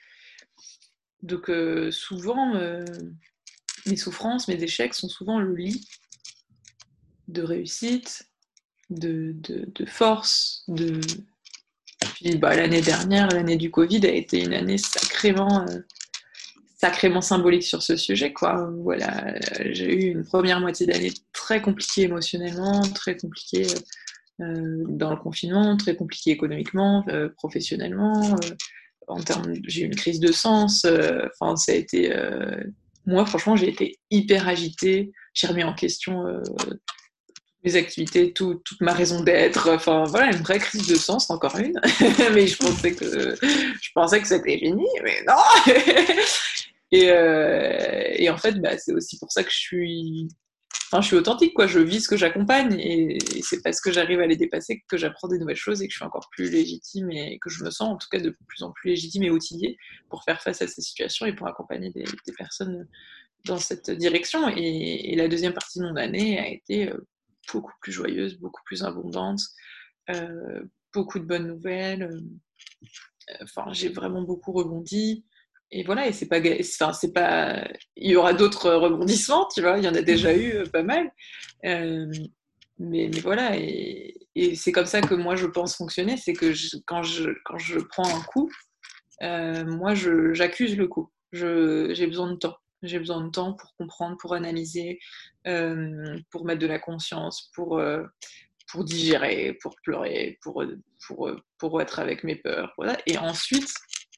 [1.22, 2.86] Donc euh, souvent, euh,
[3.86, 5.88] mes souffrances, mes échecs sont souvent le lit
[7.28, 8.30] de réussite,
[8.90, 11.02] de, de, de force, de...
[12.14, 15.66] Puis bah, l'année dernière, l'année du Covid, a été une année sacrément
[16.86, 18.32] sacrément symbolique sur ce sujet.
[18.32, 18.70] Quoi.
[18.84, 19.34] Voilà,
[19.72, 23.66] j'ai eu une première moitié d'année très compliquée émotionnellement, très compliquée
[24.40, 28.36] euh, dans le confinement, très compliquée économiquement, euh, professionnellement.
[28.36, 28.56] Euh,
[29.08, 30.86] en termes, j'ai eu une crise de sens.
[30.86, 32.14] Enfin, ça a été.
[33.08, 35.12] moi, franchement, j'ai été hyper agitée.
[35.34, 36.24] J'ai remis en question
[37.64, 39.70] mes activités, toute ma raison d'être.
[39.72, 41.80] Enfin, voilà, une vraie crise de sens, encore une.
[42.34, 43.36] mais je pensais que
[43.82, 45.74] je pensais que c'était fini, mais non.
[47.04, 50.28] Euh, et, en fait, bah, c'est aussi pour ça que je suis,
[50.88, 51.68] enfin, je suis authentique, quoi.
[51.68, 55.28] Je vis ce que j'accompagne et, c'est parce que j'arrive à les dépasser que j'apprends
[55.28, 57.90] des nouvelles choses et que je suis encore plus légitime et que je me sens
[57.90, 59.78] en tout cas de plus en plus légitime et outillée
[60.10, 62.06] pour faire face à ces situations et pour accompagner des,
[62.38, 62.88] personnes
[63.46, 64.50] dans cette direction.
[64.50, 67.08] Et, la deuxième partie de mon année a été euh,
[67.54, 69.42] beaucoup plus joyeuse, beaucoup plus abondante,
[70.10, 72.10] euh, beaucoup de bonnes nouvelles.
[73.42, 75.26] Enfin, j'ai vraiment beaucoup rebondi
[75.76, 77.68] et voilà, et c'est pas, enfin, c'est pas,
[77.98, 80.84] il y aura d'autres rebondissements, tu vois, il y en a déjà eu euh, pas
[80.84, 81.12] mal.
[81.66, 82.10] Euh,
[82.80, 84.16] mais, mais, voilà, et,
[84.56, 86.54] c'est comme ça que moi je pense fonctionner, c'est que
[86.86, 88.50] quand, je, quand je prends un coup,
[89.22, 89.94] euh, moi
[90.32, 91.12] j'accuse le coup.
[91.34, 92.56] J'ai besoin de temps.
[92.82, 95.00] J'ai besoin de temps pour comprendre, pour analyser,
[95.44, 97.82] pour mettre de la conscience, pour,
[98.72, 100.64] pour digérer, pour pleurer, pour,
[101.06, 102.74] pour, pour être avec mes peurs.
[102.78, 102.98] Voilà.
[103.08, 103.74] Et ensuite,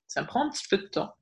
[0.07, 1.13] ça prend un petit peu de temps.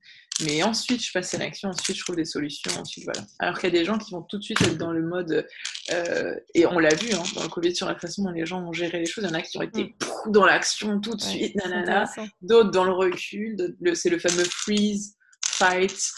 [0.43, 3.21] Mais ensuite, je passe à l'action, ensuite, je trouve des solutions, ensuite, voilà.
[3.39, 5.47] Alors qu'il y a des gens qui vont tout de suite être dans le mode,
[5.91, 8.61] euh, et on l'a vu hein, dans le Covid sur la façon dont les gens
[8.61, 10.31] ont géré les choses, il y en a qui ont été mm.
[10.31, 12.05] dans l'action tout de suite, nanana,
[12.41, 13.55] d'autres dans le recul,
[13.93, 15.15] c'est le fameux freeze,
[15.45, 16.11] fight,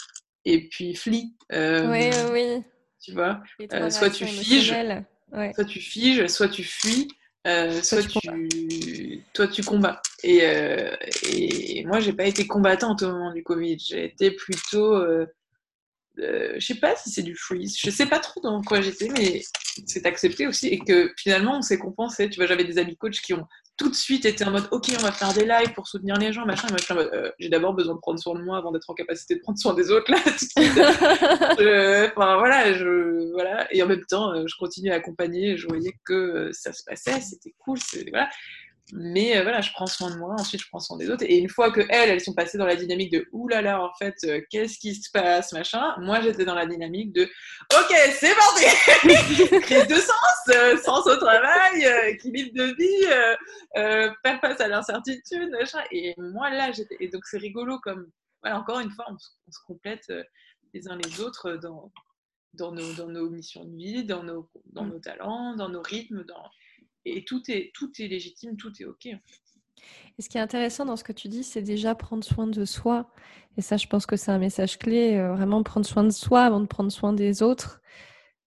[0.44, 1.36] et puis flee.
[1.52, 2.64] Euh, oui, oui.
[3.00, 3.40] Tu vois,
[3.72, 4.74] euh, soit tu figes,
[5.54, 7.08] soit tu figes, soit tu fuis,
[7.48, 10.00] euh, soit tu, toi tu combats.
[10.22, 10.94] Et, euh,
[11.32, 13.78] et moi, j'ai pas été combattante au moment du Covid.
[13.78, 15.26] J'ai été plutôt, euh,
[16.18, 17.76] euh, je sais pas si c'est du freeze.
[17.78, 19.42] Je sais pas trop dans quoi j'étais, mais
[19.86, 22.28] c'est accepté aussi et que finalement on s'est compensé.
[22.28, 23.46] Tu vois, j'avais des amis coachs qui ont
[23.78, 26.32] tout de suite été en mode ok on va faire des lives pour soutenir les
[26.32, 28.94] gens machin, machin euh, j'ai d'abord besoin de prendre soin de moi avant d'être en
[28.94, 30.18] capacité de prendre soin des autres là
[32.16, 33.72] enfin voilà je voilà.
[33.72, 36.82] Et en même temps euh, je continuais à accompagner je voyais que euh, ça se
[36.84, 37.78] passait c'était cool
[38.10, 38.28] voilà
[38.92, 41.24] mais euh, voilà, je prends soin de moi, ensuite je prends soin des autres.
[41.26, 43.84] Et une fois que elles, elles sont passées dans la dynamique de oulala, là là,
[43.84, 47.94] en fait, euh, qu'est-ce qui se passe, machin, moi j'étais dans la dynamique de ok,
[48.12, 48.64] c'est parti
[49.62, 55.80] Crise de sens, euh, sens au travail, équilibre de vie, faire face à l'incertitude, machin.
[55.90, 56.96] Et moi là, j'étais.
[57.00, 58.10] Et donc c'est rigolo comme.
[58.42, 60.12] Voilà, encore une fois, on, se complète
[60.72, 61.90] les uns les autres dans,
[62.52, 64.90] dans, nos, dans nos missions de vie, dans nos, dans mm.
[64.90, 66.44] nos talents, dans nos rythmes, dans
[67.04, 69.08] et tout est, tout est légitime, tout est OK.
[70.18, 72.64] Et ce qui est intéressant dans ce que tu dis, c'est déjà prendre soin de
[72.64, 73.10] soi.
[73.56, 76.42] Et ça, je pense que c'est un message clé, euh, vraiment prendre soin de soi
[76.42, 77.80] avant de prendre soin des autres.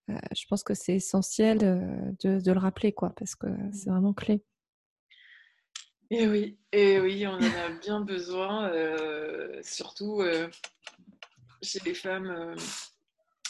[0.09, 4.13] Euh, je pense que c'est essentiel euh, de, le rappeler, quoi, parce que c'est vraiment
[4.13, 4.43] clé.
[6.09, 8.69] Et oui, et oui, on en a bien besoin,
[9.61, 10.21] surtout
[11.61, 12.53] chez les femmes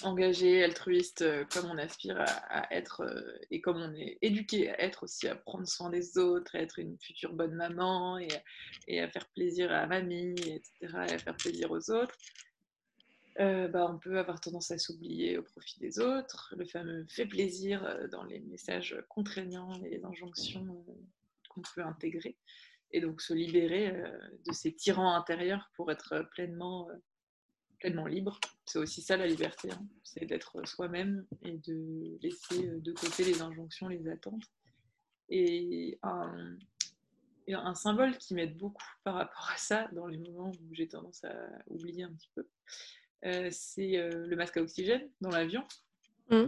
[0.04, 4.82] engagé, altruiste, euh, comme on aspire à, être euh, et comme on est éduqué à
[4.82, 8.18] être aussi, à prendre soin des autres, à être une future bonne maman
[8.88, 12.16] et, à faire plaisir à mamie, etc., et à faire plaisir aux autres,
[13.40, 16.54] euh, bah, on peut avoir tendance à s'oublier au profit des autres.
[16.58, 20.86] Le fameux fait plaisir dans les messages contraignants et les injonctions
[21.50, 22.38] qu'on peut intégrer.
[22.92, 23.94] et donc se libérer
[24.46, 26.90] de ces tyrans intérieurs pour être pleinement,
[27.82, 28.40] pleinement libre.
[28.66, 29.84] C'est aussi ça la liberté, hein.
[30.04, 34.44] c'est d'être soi-même et de laisser de côté les injonctions, les attentes.
[35.30, 36.58] Et un,
[37.50, 41.24] un symbole qui m'aide beaucoup par rapport à ça dans les moments où j'ai tendance
[41.24, 41.34] à
[41.68, 42.46] oublier un petit peu,
[43.50, 45.64] c'est le masque à oxygène dans l'avion.
[46.30, 46.46] Mmh.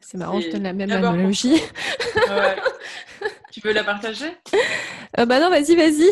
[0.00, 1.60] C'est marrant, je donne la même analogie.
[3.52, 4.30] tu veux la partager?
[5.18, 6.10] Euh, Bah non, vas-y, vas-y.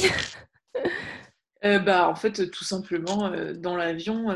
[1.65, 4.27] Euh, bah, en fait, tout simplement, euh, dans l'avion,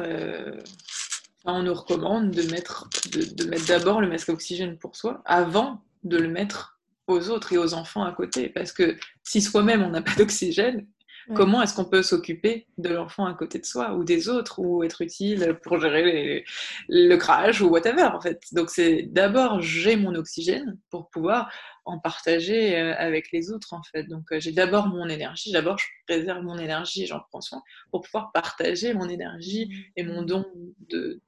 [1.44, 5.82] on nous recommande de mettre, de, mettre d'abord le masque à oxygène pour soi avant
[6.04, 8.48] de le mettre aux autres et aux enfants à côté.
[8.48, 10.86] Parce que si soi-même on n'a pas d'oxygène,
[11.34, 14.82] Comment est-ce qu'on peut s'occuper de l'enfant à côté de soi ou des autres ou
[14.82, 16.44] être utile pour gérer
[16.88, 18.42] le crash ou whatever en fait?
[18.52, 21.50] Donc c'est d'abord j'ai mon oxygène pour pouvoir
[21.84, 24.04] en partager euh, avec les autres en fait.
[24.04, 28.02] Donc euh, j'ai d'abord mon énergie, d'abord je préserve mon énergie, j'en prends soin pour
[28.02, 30.44] pouvoir partager mon énergie et mon don
[30.88, 31.20] de,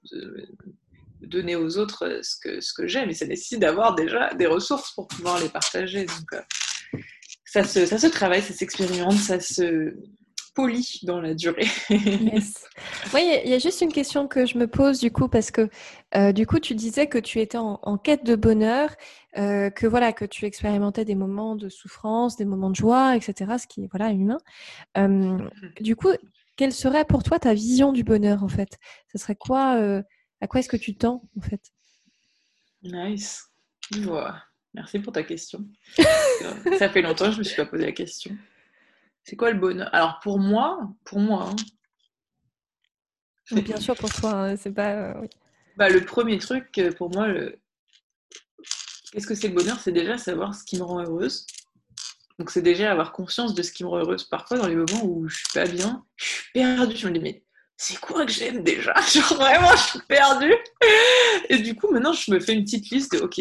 [1.23, 3.11] donner aux autres euh, ce que, j'aime.
[3.11, 6.05] Et ça nécessite d'avoir déjà des ressources pour pouvoir les partager.
[6.05, 7.01] Donc,
[7.45, 9.95] ça se, ça se travaille, ça s'expérimente, ça se
[10.55, 11.67] polie dans la durée.
[11.91, 12.65] yes.
[13.13, 15.69] Oui, il y, a juste une question que je me pose du coup, parce que
[16.17, 18.95] euh, du coup, tu disais que tu étais en, quête de bonheur,
[19.37, 23.57] euh, que voilà, que tu expérimentais des moments de souffrance, des moments de joie, etc.,
[23.59, 24.39] ce qui est voilà, humain.
[24.97, 25.39] Euh,
[25.81, 26.11] du coup,
[26.57, 28.79] quelle serait pour toi ta vision du bonheur en fait?
[29.13, 29.77] Ce serait quoi
[30.41, 31.73] À quoi est-ce que tu tends en fait?
[32.83, 33.51] Nice.
[34.03, 34.43] Voilà.
[34.73, 35.65] Merci pour ta question.
[36.79, 38.37] ça fait longtemps que je ne me suis pas posé la question.
[39.25, 39.89] C'est quoi le bonheur?
[39.93, 41.51] Alors pour moi, pour moi.
[43.51, 44.93] Hein, bien sûr pour toi, hein, c'est pas.
[44.93, 45.27] Euh,
[45.77, 47.29] bah, le premier truc euh, pour moi,
[49.13, 49.81] qu'est-ce que c'est le bonheur?
[49.81, 51.47] C'est déjà savoir ce qui me rend heureuse.
[52.39, 54.25] Donc c'est déjà avoir conscience de ce qui me rend heureuse.
[54.25, 56.97] Parfois dans les moments où je suis pas bien, je suis perdue.
[56.97, 57.44] Je me dis mais
[57.77, 58.95] c'est quoi que j'aime déjà?
[59.13, 60.55] Genre vraiment, je suis perdue.
[61.49, 63.41] Et du coup, maintenant, je me fais une petite liste de, ok,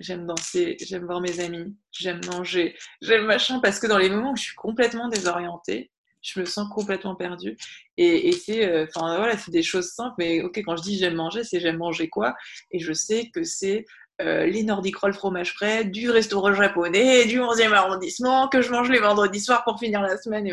[0.00, 4.32] j'aime danser, j'aime voir mes amis, j'aime manger, j'aime machin, parce que dans les moments
[4.32, 5.90] où je suis complètement désorientée,
[6.24, 7.56] je me sens complètement perdue.
[7.96, 11.14] Et, c'est, euh, enfin voilà, c'est des choses simples, mais ok, quand je dis j'aime
[11.14, 12.34] manger, c'est j'aime manger quoi?
[12.70, 13.84] Et je sais que c'est
[14.22, 18.88] euh, les Nordic Roll fromage frais, du restaurant japonais, du 11e arrondissement, que je mange
[18.88, 20.46] les vendredis soirs pour finir la semaine.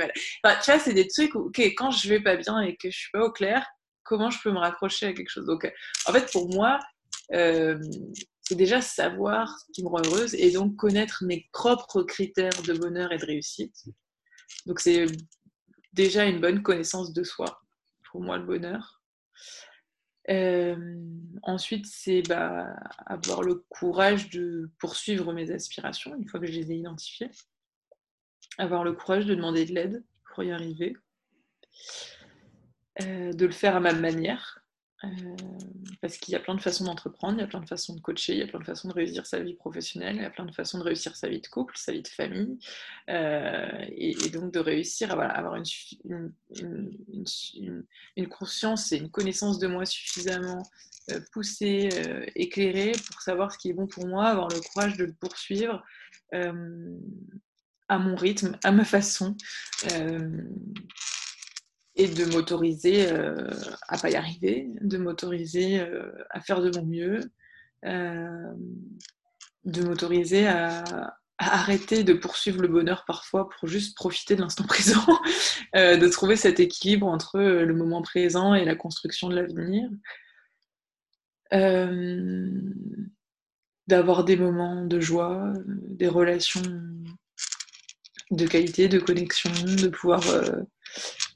[0.44, 2.98] Enfin, tu vois, c'est des trucs où, quand je vais pas bien et que je
[2.98, 3.66] suis pas au clair,
[4.04, 5.46] comment je peux me raccrocher à quelque chose?
[5.46, 5.70] Donc, euh,
[6.08, 6.80] en fait, pour moi,
[7.34, 7.80] euh,
[8.42, 12.74] c'est déjà savoir ce qui me rend heureuse et donc connaître mes propres critères de
[12.74, 13.86] bonheur et de réussite.
[14.66, 15.06] Donc, c'est
[15.94, 17.62] déjà une bonne connaissance de soi,
[18.12, 19.01] pour moi, le bonheur.
[20.30, 20.76] Euh,
[21.44, 26.72] ensuite, c'est bah, avoir le courage de poursuivre mes aspirations une fois que je les
[26.72, 27.32] ai identifiées.
[28.58, 30.04] Avoir le courage de demander de l'aide
[30.34, 30.96] pour y arriver.
[33.02, 34.61] Euh, de le faire à ma manière.
[35.04, 35.08] Euh,
[36.02, 38.02] parce qu'il y a plein de façons d'entreprendre, il y a plein de façons de
[38.02, 40.30] coacher, il y a plein de façons de réussir sa vie professionnelle, il y a
[40.30, 42.60] plein de façons de réussir sa vie de couple, sa vie de famille,
[43.10, 45.64] euh, et, donc de réussir à avoir une,
[48.30, 50.64] conscience et une connaissance de moi suffisamment
[51.12, 51.90] euh, poussée,
[52.36, 55.84] éclairée pour savoir ce qui est bon pour moi, avoir le courage de le poursuivre
[56.32, 59.36] à mon rythme, à ma façon
[61.96, 63.50] et de m'autoriser euh,
[63.88, 67.20] à pas y arriver, de m'autoriser euh, à faire de mon mieux,
[67.86, 68.54] euh,
[69.66, 75.04] de m'autoriser à, arrêter de poursuivre le bonheur parfois pour juste profiter de l'instant présent,
[75.74, 79.90] de trouver cet équilibre entre le moment présent et la construction de l'avenir.
[83.88, 86.62] d'avoir des moments de joie, des relations
[88.30, 90.22] de qualité, de connexion, de pouvoir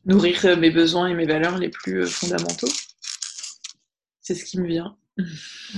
[0.05, 2.69] nourrir euh, mes besoins et mes valeurs les plus euh, fondamentaux.
[4.21, 4.97] C'est ce qui me vient.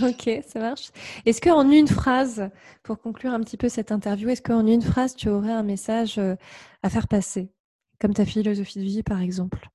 [0.03, 0.89] Ok, ça marche.
[1.25, 2.49] Est-ce qu'en une phrase,
[2.83, 6.17] pour conclure un petit peu cette interview, est-ce qu'en une phrase, tu aurais un message
[6.17, 6.35] euh,
[6.83, 7.51] à faire passer,
[7.99, 9.69] comme ta philosophie de vie, par exemple?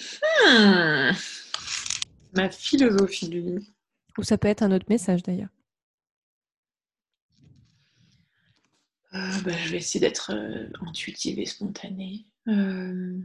[0.00, 1.12] Hmm.
[2.34, 3.72] Ma philosophie de vie.
[4.16, 5.48] Ou ça peut être un autre message d'ailleurs.
[9.44, 12.24] Bah, je vais essayer d'être euh, intuitive et spontanée.
[12.48, 13.18] Euh,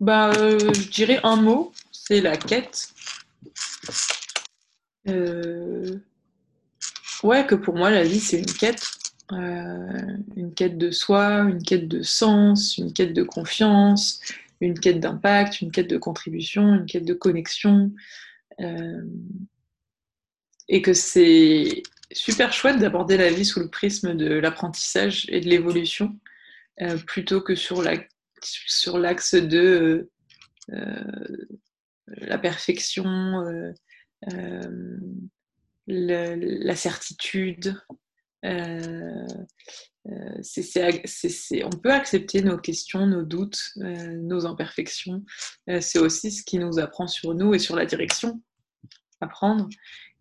[0.00, 2.92] bah, je dirais un mot, c'est la quête.
[7.22, 8.86] Ouais, que pour moi, la vie, c'est une quête.
[9.30, 14.20] une quête de soi, une quête de sens, une quête de confiance,
[14.60, 17.92] une quête d'impact, une quête de contribution, une quête de connexion
[20.68, 25.48] et que c'est super chouette d'aborder la vie sous le prisme de l'apprentissage et de
[25.48, 26.18] l'évolution
[27.06, 27.96] plutôt que sur la
[28.40, 30.08] sur l'axe de
[32.06, 33.74] la perfection,
[35.88, 37.74] la certitude,
[38.44, 39.26] euh,
[40.08, 40.42] euh,
[41.64, 45.24] on peut accepter nos questions, nos doutes, euh, nos imperfections.
[45.80, 48.40] c'est aussi ce qui nous apprend sur nous et sur la direction
[49.20, 49.68] à prendre.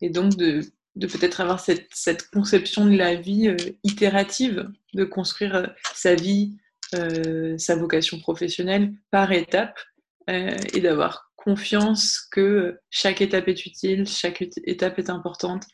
[0.02, 0.62] Et donc de,
[1.00, 6.56] peut-être avoir cette, conception de la vie itérative, de construire sa vie,
[6.92, 9.80] sa vocation professionnelle par étapes
[10.28, 15.66] et d'avoir confiance que chaque étape est utile, chaque étape est importante,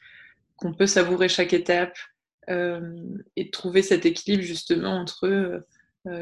[0.55, 1.97] qu'on peut savourer chaque étape,
[2.49, 2.81] euh,
[3.37, 5.61] et de trouver cet équilibre justement entre euh,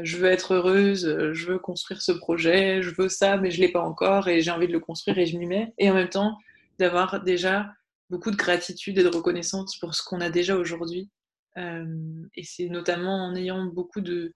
[0.04, 3.66] je veux être heureuse, je veux construire ce projet, je veux ça, mais je ne
[3.66, 5.72] l'ai pas encore et j'ai envie de le construire et je m'y mets.
[5.78, 6.38] Et en même temps,
[6.78, 7.72] d'avoir déjà
[8.12, 11.10] beaucoup de gratitude et de reconnaissance pour ce qu'on a déjà aujourd'hui.
[11.56, 14.32] Euh, et c'est notamment en ayant beaucoup de,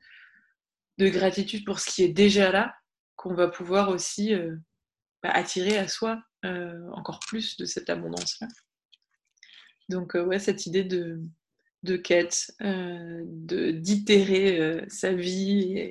[0.98, 2.74] de, gratitude pour ce qui est déjà là
[3.14, 4.34] qu'on va pouvoir aussi
[5.22, 8.48] bah, attirer à soi encore plus de cette abondance-là.
[9.88, 11.20] Donc, ouais, cette idée de,
[11.86, 15.88] de quête, euh, d'itérer euh, sa vie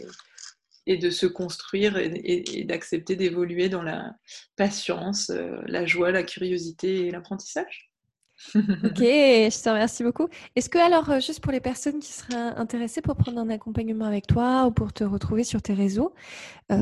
[0.88, 4.14] de se construire et, d'accepter d'évoluer dans la
[4.56, 7.92] patience, euh, la joie, la curiosité et l'apprentissage.
[8.56, 10.28] ok, je te remercie beaucoup.
[10.56, 14.28] Est-ce que alors, juste pour les personnes qui seraient intéressées pour prendre un accompagnement avec
[14.28, 16.14] toi ou pour te retrouver sur tes réseaux,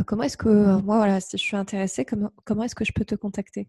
[0.07, 0.49] comment est-ce que,
[0.81, 3.67] moi voilà, si je suis intéressée, comment, comment est-ce que je peux te contacter?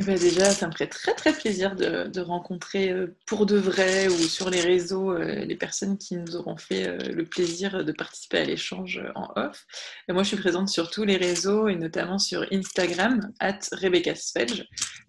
[0.00, 4.06] Eh ben déjà, ça me ferait très très plaisir de, rencontrer euh, pour de vrai
[4.06, 7.92] ou sur les réseaux euh, les personnes qui nous auront fait euh, le plaisir de
[7.92, 9.66] participer à l'échange en off.
[10.08, 14.14] Moi, je suis présente sur tous les réseaux et notamment sur Instagram, at Rebecca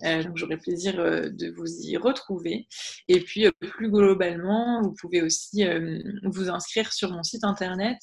[0.01, 2.67] donc j'aurai plaisir de vous y retrouver.
[3.07, 5.65] Et puis, plus globalement, vous pouvez aussi
[6.23, 7.97] vous inscrire sur mon site internet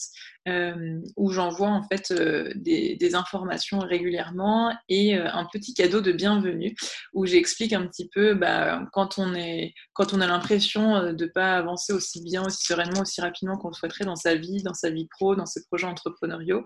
[1.16, 6.76] où j'envoie en fait des, des, informations régulièrement et un petit cadeau de bienvenue
[7.12, 11.24] où j'explique un petit peu bah, quand, on est, quand on a l'impression euh, de
[11.24, 14.62] ne pas avancer aussi bien, aussi sereinement, aussi rapidement qu'on le souhaiterait dans sa vie,
[14.62, 16.64] dans sa vie pro, dans ses projets entrepreneuriaux,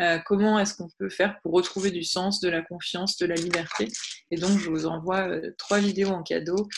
[0.00, 3.34] euh, comment est-ce qu'on peut faire pour retrouver du sens, de la confiance, de la
[3.34, 3.88] liberté?
[4.30, 6.68] Et donc, je vous envoie euh, trois vidéos en cadeau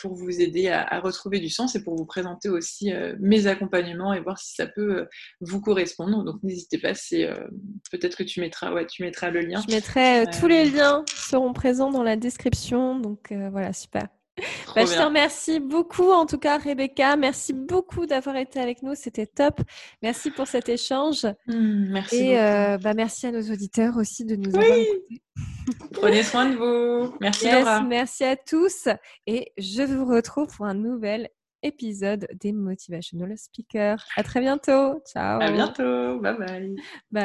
[0.00, 4.20] pour vous aider à, retrouver du sens et pour vous présenter aussi mes accompagnements et
[4.20, 5.06] voir si ça peut
[5.40, 6.24] vous correspondre.
[6.24, 7.28] Donc, n'hésitez pas, c'est
[7.90, 9.62] peut-être que tu mettras, ouais, tu mettras le lien.
[9.68, 11.04] Je mettrai tous les liens
[11.34, 12.98] seront présents dans la description.
[12.98, 14.08] Donc euh, voilà, super.
[14.74, 17.14] Bah, je te remercie beaucoup, en tout cas, Rebecca.
[17.16, 18.94] Merci beaucoup d'avoir été avec nous.
[18.96, 19.60] C'était top.
[20.02, 21.24] Merci pour cet échange.
[21.46, 22.16] Mmh, merci.
[22.16, 25.22] Et euh, bah, merci à nos auditeurs aussi de nous avoir écoutés.
[25.92, 27.14] Prenez soin de vous.
[27.20, 27.82] Merci, Laura.
[27.82, 28.88] Merci à tous.
[29.28, 31.28] Et je vous retrouve pour un nouvel
[31.62, 34.04] épisode des Motivational Speakers.
[34.16, 35.00] À très bientôt.
[35.06, 35.40] Ciao.
[35.40, 36.18] À bientôt.
[36.20, 36.74] Bye bye.
[37.10, 37.22] Bye.